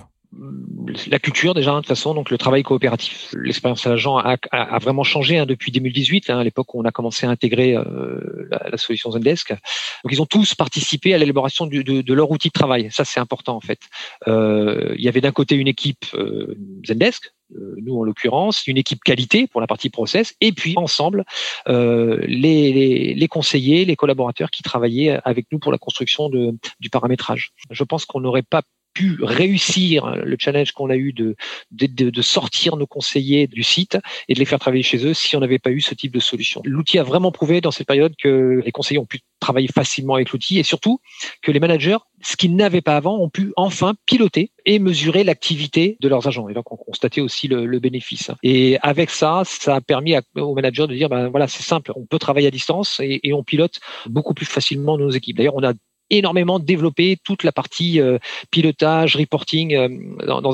La 1.08 1.19
culture 1.19 1.54
déjà 1.54 1.71
de 1.71 1.78
toute 1.78 1.88
façon 1.88 2.13
donc 2.13 2.30
le 2.30 2.38
travail 2.38 2.63
coopératif. 2.63 3.34
L'expérience 3.38 3.86
agent 3.86 4.17
a, 4.17 4.38
vraiment 4.80 5.04
changé 5.04 5.38
hein, 5.38 5.45
depuis 5.45 5.74
2018 5.74 6.30
hein, 6.30 6.39
à 6.39 6.43
l'époque 6.43 6.74
où 6.74 6.80
on 6.80 6.86
a 6.86 6.91
commencé 6.91 7.26
à 7.26 7.30
intégrer 7.30 7.76
euh, 7.76 8.47
la, 8.50 8.78
solution 8.78 9.12
Zendesk. 9.12 9.50
Donc 9.50 10.12
ils 10.12 10.21
ont 10.21 10.26
tous 10.26 10.56
participé 10.56 11.13
à 11.13 11.17
l'élaboration 11.17 11.67
de, 11.67 12.13
leur 12.13 12.32
outil 12.32 12.47
de 12.47 12.54
travail. 12.54 12.88
Ça 12.91 13.04
c'est 13.04 13.19
important 13.19 13.58
en 13.58 13.62
fait. 13.62 13.80
Euh, 14.28 14.95
il 14.97 15.04
y 15.04 15.10
avait 15.10 15.21
d'un 15.21 15.34
côté 15.34 15.56
une 15.56 15.67
équipe 15.67 16.06
euh, 16.13 16.56
Zendesk 16.88 17.34
nous 17.78 17.98
en 18.00 18.04
l'occurrence, 18.04 18.68
une 18.68 18.78
équipe 18.78 19.04
qualité 19.04 19.48
pour 19.48 19.62
la 19.62 19.68
partie 19.68 19.90
process, 19.90 20.36
et 20.42 20.52
puis 20.52 20.74
ensemble 20.78 21.26
euh, 21.68 22.20
les, 22.28 23.28
conseillers, 23.30 23.86
les 23.86 23.96
collaborateurs 23.96 24.52
qui 24.52 24.64
travaillaient 24.64 25.20
avec 25.24 25.48
nous 25.52 25.60
pour 25.60 25.72
la 25.72 25.78
construction 25.78 26.30
du 26.30 26.90
paramétrage. 26.90 27.52
Je 27.70 27.84
pense 27.84 28.06
qu'on 28.06 28.20
n'aurait 28.20 28.42
pas 28.42 28.62
pu 28.94 29.18
réussir 29.22 30.16
le 30.16 30.36
challenge 30.40 30.72
qu'on 30.72 30.90
a 30.90 30.96
eu 30.96 31.14
de, 31.14 31.36
de, 31.72 32.10
de, 32.10 32.22
sortir 32.22 32.76
nos 32.76 32.88
conseillers 32.88 33.48
du 33.48 33.64
site 33.64 33.98
et 34.28 34.34
de 34.34 34.40
les 34.40 34.46
faire 34.46 34.60
travailler 34.60 34.84
chez 34.84 35.06
eux 35.06 35.14
si 35.14 35.36
on 35.36 35.40
n'avait 35.40 35.60
pas 35.60 35.72
eu 35.72 35.82
ce 35.82 35.94
type 35.94 36.14
de 36.14 36.20
solution. 36.20 36.62
L'outil 36.66 37.00
a 37.00 37.04
vraiment 37.04 37.32
prouvé 37.32 37.62
dans 37.62 37.72
cette 37.72 37.88
période 37.88 38.14
que 38.22 38.62
les 38.64 38.72
conseillers 38.72 39.00
ont 39.00 39.06
pu 39.06 39.22
travailler 39.40 39.70
facilement 39.74 40.16
avec 40.16 40.32
l'outil 40.32 40.60
et 40.60 40.64
surtout 40.64 41.00
que 41.42 41.52
les 41.52 41.60
managers, 41.60 41.98
ce 42.22 42.36
qu'ils 42.36 42.56
n'avaient 42.56 42.82
pas 42.82 42.96
avant, 42.96 43.18
ont 43.18 43.30
pu 43.30 43.54
enfin 43.56 43.96
piloter 44.06 44.52
et 44.66 44.78
mesurer 44.80 45.24
l'activité 45.24 45.98
de 46.00 46.08
leurs 46.08 46.28
agents 46.28 46.48
et 46.50 46.54
donc 46.54 46.72
on 46.72 46.78
constatait 46.78 47.22
aussi 47.22 47.48
le, 47.48 47.66
le 47.66 47.80
bénéfice. 47.80 48.32
Et 48.44 48.78
avec 48.82 49.10
ça, 49.10 49.42
ça 49.46 49.76
a 49.76 49.82
permis 49.82 50.16
aux 50.36 50.54
managers 50.54 50.88
de 50.88 50.94
dire 50.94 51.10
ben 51.10 51.30
voilà 51.30 51.48
c'est 51.48 51.64
simple, 51.64 51.92
on 51.96 52.06
peut 52.06 52.20
travailler 52.20 52.48
à 52.48 52.52
distance 52.52 53.00
et, 53.00 53.20
et 53.24 53.34
on 53.34 53.44
pilote 53.44 53.80
beaucoup 54.08 54.34
plus 54.34 54.46
facilement 54.46 54.98
nos 54.98 55.10
équipes. 55.10 55.38
D'ailleurs, 55.38 55.56
on 55.56 55.64
a 55.64 55.74
énormément 56.12 56.60
développé 56.60 57.17
toute 57.24 57.43
la 57.43 57.52
partie 57.52 58.00
euh, 58.00 58.19
pilotage, 58.52 59.15
reporting 59.15 59.76
euh, 59.76 59.89
dans, 60.28 60.41
dans 60.41 60.52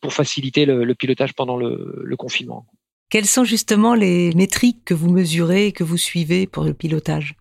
pour 0.00 0.12
faciliter 0.12 0.66
le, 0.66 0.94
pilotage 0.94 1.34
pendant 1.34 1.56
le, 1.56 2.02
le 2.04 2.16
confinement. 2.16 2.66
Quelles 3.10 3.26
sont 3.26 3.44
justement 3.44 3.94
les 3.94 4.32
métriques 4.34 4.84
que 4.84 4.94
vous 4.94 5.10
mesurez 5.10 5.68
et 5.68 5.72
que 5.72 5.82
vous 5.82 5.96
suivez 5.96 6.46
pour 6.46 6.62
le 6.62 6.74
pilotage? 6.74 7.34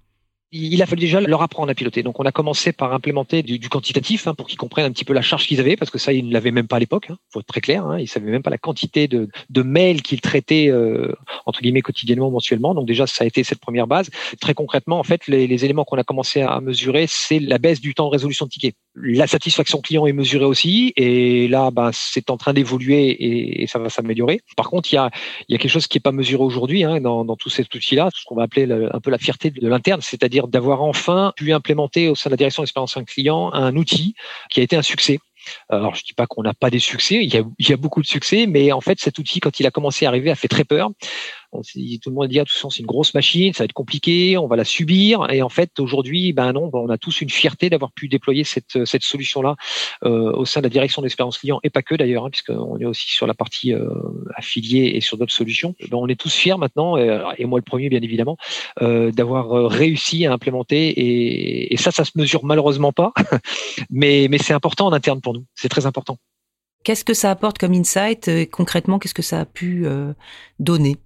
Il 0.57 0.81
a 0.81 0.85
fallu 0.85 1.01
déjà 1.01 1.21
leur 1.21 1.41
apprendre 1.41 1.71
à 1.71 1.75
piloter. 1.75 2.03
Donc 2.03 2.19
on 2.19 2.23
a 2.23 2.31
commencé 2.31 2.71
par 2.71 2.93
implémenter 2.93 3.43
du, 3.43 3.69
quantitatif 3.69 4.27
hein, 4.27 4.33
pour 4.33 4.47
qu'ils 4.47 4.57
comprennent 4.57 4.85
un 4.85 4.91
petit 4.91 5.05
peu 5.05 5.13
la 5.13 5.21
charge 5.21 5.47
qu'ils 5.47 5.59
avaient, 5.59 5.75
parce 5.75 5.91
que 5.91 5.97
ça, 5.97 6.13
ils 6.13 6.27
ne 6.27 6.33
l'avaient 6.33 6.51
même 6.51 6.67
pas 6.67 6.77
à 6.77 6.79
l'époque. 6.79 7.07
Hein, 7.09 7.17
faut 7.31 7.39
être 7.39 7.47
très 7.47 7.61
clair. 7.61 7.85
Hein, 7.85 7.99
ils 7.99 8.07
savaient 8.07 8.31
même 8.31 8.43
pas 8.43 8.49
la 8.49 8.57
quantité 8.57 9.07
de, 9.07 9.29
de 9.49 9.61
mails 9.61 10.01
qu'ils 10.01 10.21
traitaient 10.21 10.69
euh, 10.69 11.13
entre 11.45 11.61
guillemets 11.61 11.81
quotidiennement, 11.81 12.31
mensuellement. 12.31 12.73
Donc 12.73 12.87
déjà, 12.87 13.07
ça 13.07 13.23
a 13.23 13.27
été 13.27 13.43
cette 13.43 13.59
première 13.59 13.87
base. 13.87 14.09
Très 14.39 14.53
concrètement, 14.53 14.99
en 14.99 15.03
fait, 15.03 15.27
les, 15.27 15.47
les 15.47 15.65
éléments 15.65 15.85
qu'on 15.85 15.97
a 15.97 16.03
commencé 16.03 16.41
à 16.41 16.59
mesurer, 16.59 17.05
c'est 17.07 17.39
la 17.39 17.57
baisse 17.57 17.81
du 17.81 17.93
temps 17.93 18.07
de 18.07 18.11
résolution 18.11 18.45
de 18.45 18.51
tickets. 18.51 18.75
La 18.99 19.27
satisfaction 19.27 19.79
client 19.79 20.07
est 20.07 20.13
mesurée 20.13 20.45
aussi, 20.45 20.93
et 20.95 21.47
là, 21.47 21.69
bah, 21.71 21.91
c'est 21.93 22.29
en 22.29 22.37
train 22.37 22.53
d'évoluer 22.53 23.61
et, 23.61 23.67
ça 23.67 23.79
va 23.79 23.89
s'améliorer. 23.89 24.41
Par 24.55 24.69
contre, 24.69 24.91
il 24.91 24.95
y 24.95 24.97
a, 24.97 25.11
y 25.49 25.55
a 25.55 25.57
quelque 25.57 25.71
chose 25.71 25.87
qui 25.87 25.97
est 25.97 26.01
pas 26.01 26.11
mesuré 26.11 26.43
aujourd'hui 26.43 26.83
hein, 26.83 26.99
dans, 27.01 27.25
dans 27.25 27.35
tout 27.35 27.49
cet 27.49 27.73
outil-là, 27.75 28.09
ce 28.15 28.23
qu'on 28.25 28.35
va 28.35 28.43
appeler 28.43 28.67
un 28.91 28.99
peu 28.99 29.11
la 29.11 29.17
fierté 29.17 29.51
de 29.51 29.67
l'interne, 29.67 30.01
c'est-à-dire 30.01 30.47
d'avoir 30.47 30.81
enfin 30.81 31.33
pu 31.35 31.53
implémenter 31.53 32.07
au 32.07 32.15
sein 32.15 32.29
de 32.29 32.33
la 32.33 32.37
direction 32.37 32.63
d'expérience 32.63 32.97
client 33.05 33.51
un 33.53 33.75
outil 33.75 34.15
qui 34.49 34.59
a 34.59 34.63
été 34.63 34.75
un 34.75 34.81
succès. 34.81 35.19
Alors, 35.69 35.95
je 35.95 36.03
dis 36.03 36.13
pas 36.13 36.27
qu'on 36.27 36.43
n'a 36.43 36.53
pas 36.53 36.69
des 36.69 36.79
succès, 36.79 37.15
il 37.23 37.33
y, 37.33 37.37
a, 37.37 37.43
il 37.57 37.69
y 37.69 37.73
a 37.73 37.77
beaucoup 37.77 38.01
de 38.01 38.07
succès, 38.07 38.47
mais 38.47 38.71
en 38.71 38.81
fait, 38.81 38.99
cet 38.99 39.17
outil, 39.17 39.39
quand 39.39 39.59
il 39.59 39.65
a 39.65 39.71
commencé 39.71 40.05
à 40.05 40.09
arriver, 40.09 40.29
a 40.29 40.35
fait 40.35 40.47
très 40.47 40.63
peur. 40.63 40.89
Tout 41.51 42.09
le 42.09 42.11
monde 42.11 42.27
dit, 42.27 42.39
ah, 42.39 42.43
c'est 42.47 42.79
une 42.79 42.85
grosse 42.85 43.13
machine, 43.13 43.53
ça 43.53 43.63
va 43.63 43.65
être 43.65 43.73
compliqué, 43.73 44.37
on 44.37 44.47
va 44.47 44.55
la 44.55 44.65
subir. 44.65 45.27
Et 45.31 45.41
en 45.41 45.49
fait, 45.49 45.79
aujourd'hui, 45.79 46.33
ben 46.33 46.51
non, 46.53 46.67
ben, 46.67 46.79
on 46.79 46.89
a 46.89 46.97
tous 46.97 47.21
une 47.21 47.29
fierté 47.29 47.69
d'avoir 47.69 47.91
pu 47.91 48.07
déployer 48.07 48.43
cette, 48.43 48.85
cette 48.85 49.03
solution-là 49.03 49.55
euh, 50.03 50.31
au 50.33 50.45
sein 50.45 50.59
de 50.59 50.65
la 50.65 50.69
direction 50.69 51.01
d'expérience 51.01 51.37
client, 51.37 51.59
et 51.63 51.69
pas 51.69 51.81
que 51.81 51.95
d'ailleurs, 51.95 52.25
hein, 52.25 52.29
puisqu'on 52.29 52.77
est 52.77 52.85
aussi 52.85 53.09
sur 53.09 53.27
la 53.27 53.33
partie 53.33 53.73
euh, 53.73 53.89
affiliée 54.35 54.91
et 54.95 55.01
sur 55.01 55.17
d'autres 55.17 55.33
solutions. 55.33 55.75
Ben, 55.89 55.97
on 55.97 56.07
est 56.07 56.19
tous 56.19 56.33
fiers 56.33 56.57
maintenant, 56.57 56.97
et, 56.97 57.45
moi 57.45 57.59
le 57.59 57.63
premier, 57.63 57.89
bien 57.89 58.01
évidemment, 58.01 58.37
euh, 58.81 59.11
d'avoir 59.11 59.53
euh, 59.53 59.67
réussi 59.67 60.25
à 60.25 60.33
implémenter. 60.33 61.71
Et, 61.71 61.77
ça, 61.77 61.91
ça 61.91 62.03
se 62.03 62.11
mesure 62.15 62.43
malheureusement 62.43 62.91
pas, 62.91 63.13
mais, 63.89 64.27
mais 64.29 64.37
c'est 64.37 64.53
important 64.53 64.87
en 64.87 64.93
interne 64.93 65.21
pour 65.21 65.33
nous. 65.33 65.45
C'est 65.55 65.69
très 65.69 65.85
important. 65.85 66.17
Qu'est-ce 66.83 67.03
que 67.03 67.13
ça 67.13 67.31
apporte 67.31 67.57
comme 67.57 67.73
insight 67.73 68.29
Concrètement, 68.51 68.99
qu'est-ce 68.99 69.13
que 69.13 69.21
ça 69.21 69.41
a 69.41 69.45
pu 69.45 69.85
euh, 69.85 70.13
donner? 70.59 70.97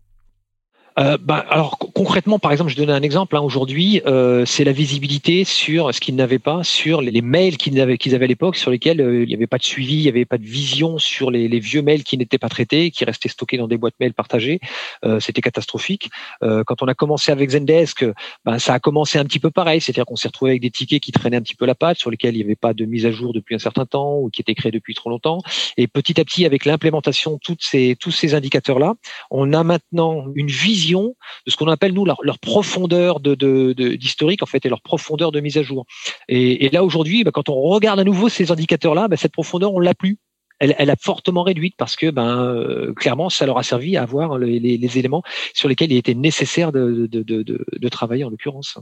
Euh, 0.99 1.17
bah, 1.17 1.45
alors 1.49 1.77
concrètement, 1.77 2.39
par 2.39 2.51
exemple, 2.51 2.69
je 2.69 2.75
donnais 2.75 2.91
un 2.93 3.01
exemple. 3.01 3.35
Hein, 3.35 3.41
Aujourd'hui, 3.41 4.01
euh, 4.05 4.45
c'est 4.45 4.63
la 4.63 4.71
visibilité 4.71 5.43
sur 5.43 5.93
ce 5.93 6.01
qu'ils 6.01 6.15
n'avaient 6.15 6.39
pas, 6.39 6.63
sur 6.63 7.01
les, 7.01 7.21
mails 7.21 7.57
qu'ils 7.57 7.79
avaient, 7.79 7.97
à 7.97 8.27
l'époque, 8.27 8.55
sur 8.55 8.71
lesquels 8.71 9.01
euh, 9.01 9.23
il 9.23 9.27
n'y 9.27 9.33
avait 9.33 9.47
pas 9.47 9.57
de 9.57 9.63
suivi, 9.63 9.95
il 9.95 10.03
n'y 10.03 10.09
avait 10.09 10.25
pas 10.25 10.37
de 10.37 10.45
vision 10.45 10.97
sur 10.97 11.31
les, 11.31 11.47
vieux 11.59 11.81
mails 11.81 12.03
qui 12.03 12.17
n'étaient 12.17 12.37
pas 12.37 12.49
traités, 12.49 12.91
qui 12.91 13.05
restaient 13.05 13.29
stockés 13.29 13.57
dans 13.57 13.67
des 13.67 13.77
boîtes 13.77 13.93
mails 13.99 14.13
partagées. 14.13 14.59
Euh, 15.05 15.19
C'était 15.19 15.41
catastrophique. 15.41 16.09
Quand 16.41 16.81
on 16.81 16.87
a 16.87 16.93
commencé 16.93 17.31
avec 17.31 17.51
Zendesk, 17.51 18.05
ben, 18.45 18.59
ça 18.59 18.73
a 18.73 18.79
commencé 18.79 19.19
un 19.19 19.25
petit 19.25 19.39
peu 19.39 19.51
pareil, 19.51 19.79
c'est-à-dire 19.79 20.05
qu'on 20.05 20.15
s'est 20.15 20.27
retrouvé 20.27 20.51
avec 20.51 20.61
des 20.61 20.71
tickets 20.71 21.01
qui 21.01 21.11
traînaient 21.11 21.37
un 21.37 21.41
petit 21.41 21.55
peu 21.55 21.65
la 21.65 21.75
patte, 21.75 21.97
sur 21.97 22.09
lesquels 22.09 22.35
il 22.35 22.39
n'y 22.39 22.43
avait 22.43 22.55
pas 22.55 22.73
de 22.73 22.85
mise 22.85 23.05
à 23.05 23.11
jour 23.11 23.33
depuis 23.33 23.55
un 23.55 23.59
certain 23.59 23.85
temps 23.85 24.17
ou 24.17 24.29
qui 24.29 24.41
étaient 24.41 24.55
créés 24.55 24.71
depuis 24.71 24.95
trop 24.95 25.09
longtemps. 25.09 25.39
Et 25.77 25.87
petit 25.87 26.19
à 26.19 26.25
petit, 26.25 26.45
avec 26.45 26.65
l'implémentation 26.65 27.39
de 27.47 27.57
ces, 27.59 27.95
tous 27.99 28.11
ces 28.11 28.33
indicateurs-là, 28.33 28.95
on 29.29 29.53
a 29.53 29.63
maintenant 29.63 30.25
une 30.35 30.47
vision 30.47 30.80
de 30.89 31.51
ce 31.51 31.55
qu'on 31.55 31.67
appelle 31.67 31.93
nous 31.93 32.05
leur, 32.05 32.39
profondeur 32.39 33.19
de, 33.19 33.73
d'historique 33.95 34.43
en 34.43 34.45
fait 34.45 34.65
et 34.65 34.69
leur 34.69 34.81
profondeur 34.81 35.31
de 35.31 35.39
mise 35.39 35.57
à 35.57 35.63
jour. 35.63 35.85
Et, 36.27 36.69
là 36.69 36.83
aujourd'hui, 36.83 37.23
bah, 37.23 37.31
quand 37.31 37.49
on 37.49 37.59
regarde 37.61 37.99
à 37.99 38.03
nouveau 38.03 38.29
ces 38.29 38.51
indicateurs-là, 38.51 39.07
bah, 39.07 39.17
cette 39.17 39.33
profondeur 39.33 39.73
on 39.73 39.79
l'a 39.79 39.93
plus. 39.93 40.17
Elle, 40.59 40.91
a 40.91 40.95
fortement 40.95 41.41
réduite 41.41 41.73
parce 41.75 41.95
que 41.95 42.11
ben 42.11 42.43
euh, 42.43 42.93
clairement 42.93 43.31
ça 43.31 43.47
leur 43.47 43.57
a 43.57 43.63
servi 43.63 43.97
à 43.97 44.03
avoir 44.03 44.37
les, 44.37 44.99
éléments 44.99 45.23
sur 45.55 45.67
lesquels 45.67 45.91
il 45.91 45.97
était 45.97 46.13
nécessaire 46.13 46.71
de 46.71 47.89
travailler 47.89 48.25
en 48.25 48.29
l'occurrence. 48.29 48.77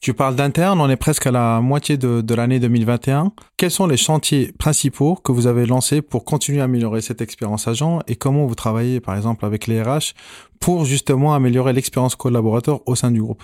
Tu 0.00 0.14
parles 0.14 0.36
d'interne, 0.36 0.80
on 0.80 0.88
est 0.88 0.96
presque 0.96 1.26
à 1.26 1.32
la 1.32 1.60
moitié 1.60 1.96
de, 1.96 2.20
de 2.20 2.34
l'année 2.34 2.60
2021. 2.60 3.32
Quels 3.56 3.70
sont 3.70 3.88
les 3.88 3.96
chantiers 3.96 4.52
principaux 4.56 5.16
que 5.16 5.32
vous 5.32 5.48
avez 5.48 5.66
lancés 5.66 6.02
pour 6.02 6.24
continuer 6.24 6.60
à 6.60 6.64
améliorer 6.64 7.00
cette 7.00 7.20
expérience 7.20 7.66
agent 7.66 7.98
et 8.06 8.14
comment 8.14 8.46
vous 8.46 8.54
travaillez 8.54 9.00
par 9.00 9.16
exemple 9.16 9.44
avec 9.44 9.66
les 9.66 9.82
RH 9.82 10.14
pour 10.60 10.84
justement 10.84 11.34
améliorer 11.34 11.72
l'expérience 11.72 12.14
collaborateur 12.14 12.80
au 12.86 12.94
sein 12.94 13.10
du 13.10 13.20
groupe? 13.20 13.42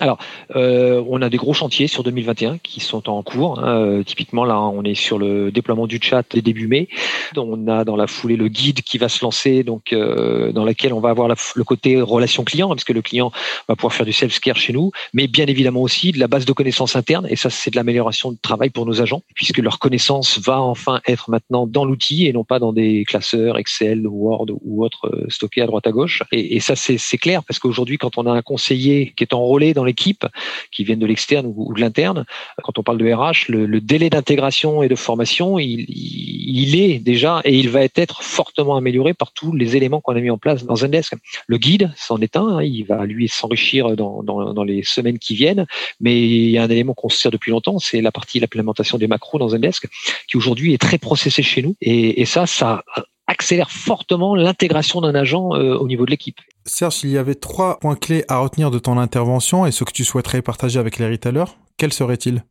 Alors, 0.00 0.18
euh, 0.54 1.02
on 1.08 1.22
a 1.22 1.28
des 1.28 1.38
gros 1.38 1.54
chantiers 1.54 1.88
sur 1.88 2.04
2021 2.04 2.58
qui 2.58 2.80
sont 2.80 3.08
en 3.08 3.22
cours. 3.22 3.58
Hein. 3.58 3.68
Euh, 3.68 4.02
typiquement, 4.04 4.44
là, 4.44 4.60
on 4.60 4.84
est 4.84 4.94
sur 4.94 5.18
le 5.18 5.50
déploiement 5.50 5.86
du 5.86 5.98
chat 6.00 6.24
début 6.36 6.68
mai. 6.68 6.88
On 7.36 7.66
a 7.66 7.84
dans 7.84 7.96
la 7.96 8.06
foulée 8.06 8.36
le 8.36 8.48
guide 8.48 8.82
qui 8.82 8.98
va 8.98 9.08
se 9.08 9.24
lancer, 9.24 9.64
donc 9.64 9.92
euh, 9.92 10.52
dans 10.52 10.64
laquelle 10.64 10.92
on 10.92 11.00
va 11.00 11.10
avoir 11.10 11.28
le 11.28 11.64
côté 11.64 12.00
relation 12.00 12.44
client, 12.44 12.68
parce 12.68 12.84
que 12.84 12.92
le 12.92 13.02
client 13.02 13.32
va 13.68 13.74
pouvoir 13.74 13.92
faire 13.92 14.06
du 14.06 14.12
self-care 14.12 14.56
chez 14.56 14.72
nous, 14.72 14.92
mais 15.12 15.26
bien 15.26 15.46
évidemment 15.46 15.82
aussi 15.82 16.12
de 16.12 16.20
la 16.20 16.28
base 16.28 16.44
de 16.44 16.52
connaissances 16.52 16.94
internes. 16.94 17.26
Et 17.28 17.36
ça, 17.36 17.50
c'est 17.50 17.70
de 17.70 17.76
l'amélioration 17.76 18.30
de 18.30 18.38
travail 18.40 18.70
pour 18.70 18.86
nos 18.86 19.00
agents, 19.00 19.22
puisque 19.34 19.58
leur 19.58 19.80
connaissance 19.80 20.38
va 20.38 20.60
enfin 20.60 21.00
être 21.08 21.30
maintenant 21.30 21.66
dans 21.66 21.84
l'outil 21.84 22.26
et 22.26 22.32
non 22.32 22.44
pas 22.44 22.60
dans 22.60 22.72
des 22.72 23.04
classeurs 23.04 23.58
Excel, 23.58 24.06
Word 24.06 24.46
ou 24.62 24.84
autres 24.84 25.26
stockés 25.28 25.62
à 25.62 25.66
droite 25.66 25.86
à 25.88 25.90
gauche. 25.90 26.22
Et, 26.30 26.56
et 26.56 26.60
ça, 26.60 26.76
c'est 26.76 27.18
clair, 27.18 27.42
parce 27.42 27.58
qu'aujourd'hui, 27.58 27.98
quand 27.98 28.16
on 28.16 28.26
a 28.26 28.32
un 28.32 28.42
conseiller 28.42 29.12
qui 29.16 29.24
est 29.24 29.34
enrôlé 29.34 29.74
dans 29.74 29.87
équipe, 29.88 30.26
qui 30.70 30.84
viennent 30.84 30.98
de 30.98 31.06
l'externe 31.06 31.52
ou, 31.54 31.74
de 31.74 31.80
l'interne. 31.80 32.24
Quand 32.62 32.78
on 32.78 32.82
parle 32.82 32.98
de 32.98 33.12
RH, 33.12 33.48
le, 33.48 33.80
délai 33.80 34.10
d'intégration 34.10 34.82
et 34.82 34.88
de 34.88 34.94
formation, 34.94 35.58
il, 35.58 36.80
est 36.80 36.98
déjà 36.98 37.40
et 37.44 37.56
il 37.56 37.70
va 37.70 37.82
être 37.82 38.22
fortement 38.22 38.76
amélioré 38.76 39.14
par 39.14 39.32
tous 39.32 39.52
les 39.52 39.76
éléments 39.76 40.00
qu'on 40.00 40.16
a 40.16 40.20
mis 40.20 40.30
en 40.30 40.38
place 40.38 40.64
dans 40.64 40.76
Zendesk. 40.76 41.14
Le 41.46 41.58
guide, 41.58 41.92
c'en 41.96 42.18
est 42.18 42.36
un, 42.36 42.58
hein, 42.58 42.62
il 42.62 42.84
va 42.84 43.06
lui 43.06 43.28
s'enrichir 43.28 43.96
dans, 43.96 44.64
les 44.64 44.82
semaines 44.82 45.18
qui 45.18 45.34
viennent, 45.34 45.66
mais 46.00 46.20
il 46.20 46.50
y 46.50 46.58
a 46.58 46.62
un 46.62 46.70
élément 46.70 46.94
qu'on 46.94 47.08
se 47.08 47.18
sert 47.18 47.30
depuis 47.30 47.50
longtemps, 47.50 47.78
c'est 47.78 48.00
la 48.00 48.12
partie 48.12 48.40
l'implémentation 48.40 48.98
des 48.98 49.06
macros 49.06 49.38
dans 49.38 49.48
Zendesk, 49.48 49.86
qui 50.28 50.36
aujourd'hui 50.36 50.74
est 50.74 50.78
très 50.78 50.98
processé 50.98 51.42
chez 51.42 51.62
nous. 51.62 51.76
Et, 51.80 52.20
et 52.20 52.24
ça, 52.24 52.46
ça 52.46 52.82
accélère 53.28 53.70
fortement 53.70 54.34
l'intégration 54.34 55.00
d'un 55.00 55.14
agent 55.14 55.54
euh, 55.54 55.76
au 55.76 55.86
niveau 55.86 56.04
de 56.04 56.10
l'équipe. 56.10 56.40
Serge, 56.64 57.04
il 57.04 57.10
y 57.10 57.18
avait 57.18 57.34
trois 57.34 57.78
points 57.78 57.94
clés 57.94 58.24
à 58.28 58.38
retenir 58.38 58.70
de 58.70 58.78
ton 58.78 58.98
intervention 58.98 59.66
et 59.66 59.70
ce 59.70 59.84
que 59.84 59.92
tu 59.92 60.04
souhaiterais 60.04 60.42
partager 60.42 60.78
avec 60.78 60.98
les 60.98 61.08
retailers, 61.08 61.56
quels 61.76 61.92
seraient-ils? 61.92 62.42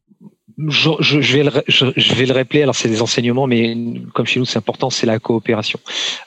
Je, 0.58 0.90
je, 1.02 1.38
vais 1.38 1.44
le, 1.44 1.52
je, 1.68 2.16
vais 2.16 2.26
le 2.26 2.34
rappeler. 2.34 2.64
Alors 2.64 2.74
c'est 2.74 2.90
des 2.90 3.04
enseignements, 3.04 3.46
mais 3.46 3.78
comme 4.16 4.26
chez 4.26 4.40
nous 4.40 4.46
c'est 4.46 4.58
important, 4.58 4.90
c'est 4.90 5.06
la 5.06 5.20
coopération. 5.20 5.80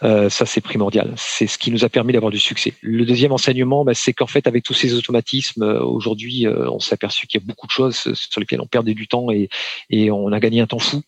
Euh, 0.04 0.30
ça 0.30 0.46
c'est 0.46 0.60
primordial. 0.60 1.12
C'est 1.16 1.48
ce 1.48 1.58
qui 1.58 1.72
nous 1.72 1.84
a 1.84 1.88
permis 1.88 2.12
d'avoir 2.12 2.30
du 2.30 2.38
succès. 2.38 2.74
Le 2.80 3.04
deuxième 3.04 3.32
enseignement, 3.32 3.84
bah, 3.84 3.94
c'est 3.94 4.12
qu'en 4.12 4.28
fait 4.28 4.46
avec 4.46 4.62
tous 4.62 4.74
ces 4.74 4.94
automatismes, 4.94 5.64
euh, 5.64 5.82
aujourd'hui, 5.82 6.46
euh, 6.46 6.70
on 6.70 6.78
s'est 6.78 6.94
aperçu 6.94 7.26
qu'il 7.26 7.40
y 7.40 7.42
a 7.42 7.46
beaucoup 7.46 7.66
de 7.66 7.72
choses 7.72 7.96
sur 8.14 8.40
lesquelles 8.40 8.60
on 8.60 8.68
perdait 8.68 8.94
du 8.94 9.08
temps 9.08 9.32
et, 9.32 9.48
et 9.88 10.12
on 10.12 10.30
a 10.30 10.38
gagné 10.38 10.60
un 10.60 10.68
temps 10.68 10.78
fou. 10.78 11.02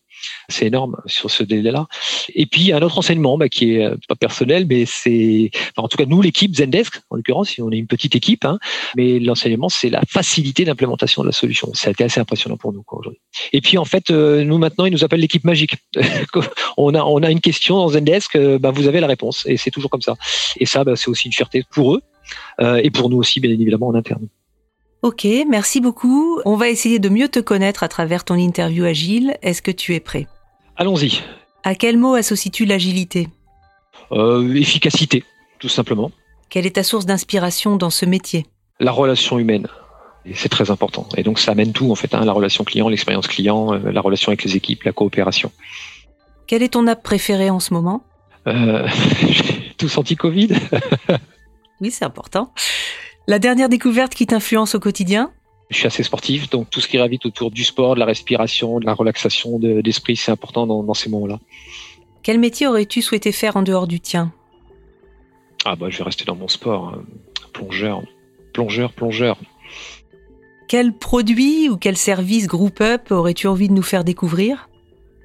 C'est 0.48 0.66
énorme 0.66 0.96
sur 1.06 1.30
ce 1.30 1.42
délai-là. 1.42 1.86
Et 2.34 2.46
puis 2.46 2.72
un 2.72 2.80
autre 2.82 2.98
enseignement 2.98 3.38
bah, 3.38 3.48
qui 3.48 3.74
est 3.74 3.84
euh, 3.84 3.96
pas 4.08 4.14
personnel, 4.14 4.66
mais 4.68 4.84
c'est 4.86 5.50
en 5.76 5.88
tout 5.88 5.96
cas 5.96 6.04
nous 6.06 6.22
l'équipe 6.22 6.54
Zendesk 6.54 7.00
en 7.10 7.16
l'occurrence, 7.16 7.54
on 7.58 7.70
est 7.70 7.78
une 7.78 7.86
petite 7.86 8.16
équipe, 8.16 8.44
hein, 8.44 8.58
mais 8.96 9.18
l'enseignement 9.18 9.68
c'est 9.68 9.90
la 9.90 10.02
facilité 10.08 10.64
d'implémentation 10.64 11.22
de 11.22 11.28
la 11.28 11.32
solution. 11.32 11.72
Ça 11.74 11.88
a 11.88 11.92
été 11.92 12.04
assez 12.04 12.20
impressionnant 12.20 12.56
pour 12.56 12.72
nous 12.72 12.84
aujourd'hui. 12.90 13.20
Et 13.52 13.60
puis 13.60 13.78
en 13.78 13.84
fait 13.84 14.10
euh, 14.10 14.44
nous 14.44 14.58
maintenant 14.58 14.84
ils 14.84 14.92
nous 14.92 15.04
appellent 15.04 15.20
l'équipe 15.20 15.44
magique. 15.44 15.76
on 16.76 16.94
a 16.94 17.02
on 17.02 17.22
a 17.22 17.30
une 17.30 17.40
question 17.40 17.76
dans 17.76 17.88
Zendesk, 17.88 18.36
euh, 18.36 18.58
bah, 18.58 18.70
vous 18.70 18.86
avez 18.86 19.00
la 19.00 19.06
réponse 19.06 19.44
et 19.46 19.56
c'est 19.56 19.70
toujours 19.70 19.90
comme 19.90 20.02
ça. 20.02 20.16
Et 20.58 20.66
ça 20.66 20.84
bah, 20.84 20.96
c'est 20.96 21.08
aussi 21.08 21.26
une 21.26 21.32
fierté 21.32 21.64
pour 21.70 21.94
eux 21.94 22.02
et 22.60 22.90
pour 22.90 23.10
nous 23.10 23.16
aussi 23.16 23.40
bien 23.40 23.50
évidemment 23.50 23.88
en 23.88 23.94
interne. 23.94 24.28
Ok, 25.02 25.26
merci 25.48 25.80
beaucoup. 25.80 26.40
On 26.44 26.54
va 26.54 26.68
essayer 26.68 27.00
de 27.00 27.08
mieux 27.08 27.28
te 27.28 27.40
connaître 27.40 27.82
à 27.82 27.88
travers 27.88 28.22
ton 28.22 28.36
interview 28.36 28.84
agile. 28.84 29.36
Est-ce 29.42 29.60
que 29.60 29.72
tu 29.72 29.96
es 29.96 30.00
prêt? 30.00 30.28
Allons-y. 30.76 31.20
À 31.64 31.74
quel 31.74 31.98
mot 31.98 32.14
associes-tu 32.14 32.66
l'agilité? 32.66 33.28
Euh, 34.12 34.54
Efficacité, 34.54 35.24
tout 35.58 35.68
simplement. 35.68 36.12
Quelle 36.50 36.66
est 36.66 36.76
ta 36.76 36.84
source 36.84 37.04
d'inspiration 37.04 37.74
dans 37.74 37.90
ce 37.90 38.06
métier? 38.06 38.46
La 38.78 38.92
relation 38.92 39.40
humaine. 39.40 39.66
C'est 40.34 40.48
très 40.48 40.70
important. 40.70 41.08
Et 41.16 41.24
donc 41.24 41.40
ça 41.40 41.50
amène 41.50 41.72
tout 41.72 41.90
en 41.90 41.96
fait, 41.96 42.14
hein, 42.14 42.24
la 42.24 42.32
relation 42.32 42.62
client, 42.62 42.88
l'expérience 42.88 43.26
client, 43.26 43.74
euh, 43.74 43.90
la 43.90 44.00
relation 44.00 44.30
avec 44.30 44.44
les 44.44 44.54
équipes, 44.54 44.84
la 44.84 44.92
coopération. 44.92 45.50
Quelle 46.46 46.62
est 46.62 46.74
ton 46.74 46.86
app 46.86 47.02
préférée 47.02 47.50
en 47.50 47.58
ce 47.58 47.74
moment? 47.74 48.04
Euh, 48.46 48.86
Tous 49.78 49.98
anti-Covid. 49.98 50.50
oui, 51.80 51.90
c'est 51.90 52.04
important. 52.04 52.52
La 53.28 53.38
dernière 53.38 53.68
découverte 53.68 54.14
qui 54.14 54.26
t'influence 54.26 54.74
au 54.74 54.80
quotidien? 54.80 55.32
Je 55.70 55.76
suis 55.76 55.86
assez 55.86 56.02
sportif, 56.02 56.50
donc 56.50 56.68
tout 56.70 56.80
ce 56.80 56.88
qui 56.88 56.96
gravite 56.96 57.24
autour 57.24 57.50
du 57.50 57.64
sport, 57.64 57.94
de 57.94 58.00
la 58.00 58.06
respiration, 58.06 58.80
de 58.80 58.84
la 58.84 58.94
relaxation 58.94 59.58
d'esprit, 59.58 60.16
c'est 60.16 60.32
important 60.32 60.66
dans, 60.66 60.94
ces 60.94 61.08
moments-là. 61.08 61.38
Quel 62.22 62.38
métier 62.38 62.66
aurais-tu 62.66 63.00
souhaité 63.00 63.32
faire 63.32 63.56
en 63.56 63.62
dehors 63.62 63.86
du 63.86 64.00
tien? 64.00 64.32
Ah 65.64 65.76
bah 65.76 65.86
je 65.88 65.98
vais 65.98 66.04
rester 66.04 66.24
dans 66.24 66.34
mon 66.34 66.48
sport, 66.48 66.88
hein. 66.88 67.04
plongeur, 67.52 68.02
plongeur, 68.52 68.92
plongeur. 68.92 69.38
Quel 70.68 70.92
produit 70.92 71.68
ou 71.68 71.76
quel 71.76 71.96
service 71.96 72.48
Group 72.48 72.80
Up 72.80 73.10
aurais-tu 73.10 73.46
envie 73.46 73.68
de 73.68 73.72
nous 73.72 73.82
faire 73.82 74.04
découvrir, 74.04 74.68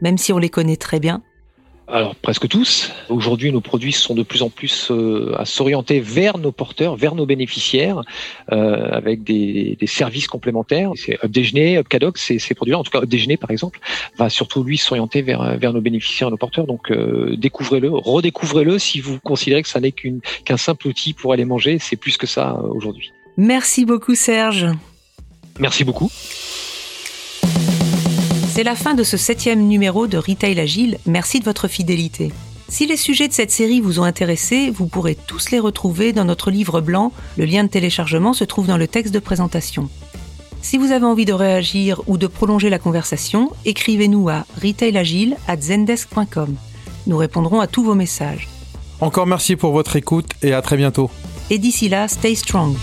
même 0.01 0.17
si 0.17 0.31
on 0.31 0.37
les 0.37 0.49
connaît 0.49 0.77
très 0.77 0.99
bien 0.99 1.23
alors 1.89 2.15
presque 2.15 2.49
tous. 2.49 2.91
Aujourd'hui, 3.07 3.51
nos 3.51 3.61
produits 3.61 3.93
sont 3.93 4.13
de 4.13 4.23
plus 4.23 4.41
en 4.41 4.49
plus 4.49 4.91
euh, 4.91 5.33
à 5.37 5.45
s'orienter 5.45 6.01
vers 6.01 6.37
nos 6.37 6.51
porteurs, 6.51 6.97
vers 6.97 7.15
nos 7.15 7.25
bénéficiaires, 7.25 8.01
euh, 8.51 8.89
avec 8.91 9.23
des, 9.23 9.77
services 9.85 10.27
complémentaires. 10.27 10.91
C'est 10.95 11.23
Up 11.23 11.31
Déjeuner, 11.31 11.77
Up 11.77 11.87
Cadoc, 11.87 12.17
ces, 12.17 12.39
ces 12.39 12.53
produits-là, 12.53 12.79
en 12.79 12.83
tout 12.83 12.91
cas 12.91 12.99
Up 12.99 13.09
Déjeuner 13.09 13.37
par 13.37 13.51
exemple, 13.51 13.79
va 14.17 14.29
surtout 14.29 14.63
lui 14.63 14.77
s'orienter 14.77 15.21
vers, 15.21 15.57
vers 15.57 15.71
nos 15.71 15.81
bénéficiaires, 15.81 16.29
nos 16.29 16.37
porteurs. 16.37 16.67
Donc 16.67 16.91
euh, 16.91 17.35
découvrez-le, 17.37 17.89
redécouvrez-le 17.89 18.79
si 18.79 18.99
vous 18.99 19.19
considérez 19.19 19.63
que 19.63 19.69
ça 19.69 19.79
n'est 19.79 19.93
qu'un 19.93 20.57
simple 20.57 20.87
outil 20.87 21.13
pour 21.13 21.31
aller 21.31 21.45
manger. 21.45 21.77
C'est 21.79 21.95
plus 21.95 22.17
que 22.17 22.27
ça 22.27 22.59
aujourd'hui. 22.63 23.11
Merci 23.37 23.85
beaucoup 23.85 24.15
Serge. 24.15 24.67
Merci 25.59 25.85
beaucoup. 25.85 26.11
C'est 28.57 28.63
la 28.63 28.73
fin 28.73 28.95
de 28.95 29.03
ce 29.03 29.17
septième 29.17 29.67
numéro 29.67 30.07
de 30.07 30.17
Retail 30.17 30.59
Agile. 30.59 30.97
Merci 31.05 31.39
de 31.39 31.45
votre 31.45 31.67
fidélité. 31.67 32.31
Si 32.67 32.87
les 32.87 32.97
sujets 32.97 33.27
de 33.27 33.33
cette 33.33 33.51
série 33.51 33.81
vous 33.81 33.99
ont 33.99 34.03
intéressé, 34.03 34.71
vous 34.71 34.87
pourrez 34.87 35.13
tous 35.13 35.51
les 35.51 35.59
retrouver 35.59 36.11
dans 36.11 36.25
notre 36.25 36.49
livre 36.49 36.81
blanc. 36.81 37.11
Le 37.37 37.45
lien 37.45 37.65
de 37.65 37.69
téléchargement 37.69 38.33
se 38.33 38.45
trouve 38.45 38.65
dans 38.65 38.77
le 38.77 38.87
texte 38.87 39.13
de 39.13 39.19
présentation. 39.19 39.89
Si 40.63 40.79
vous 40.79 40.91
avez 40.91 41.05
envie 41.05 41.25
de 41.25 41.33
réagir 41.33 42.01
ou 42.07 42.17
de 42.17 42.25
prolonger 42.25 42.71
la 42.71 42.79
conversation, 42.79 43.51
écrivez-nous 43.63 44.27
à 44.27 44.47
retailagile@zendesk.com. 44.59 46.55
Nous 47.05 47.17
répondrons 47.17 47.59
à 47.59 47.67
tous 47.67 47.83
vos 47.83 47.93
messages. 47.93 48.49
Encore 49.01 49.27
merci 49.27 49.55
pour 49.55 49.71
votre 49.71 49.97
écoute 49.97 50.31
et 50.41 50.53
à 50.53 50.63
très 50.63 50.77
bientôt. 50.77 51.11
Et 51.51 51.59
d'ici 51.59 51.89
là, 51.89 52.07
stay 52.07 52.33
strong. 52.33 52.75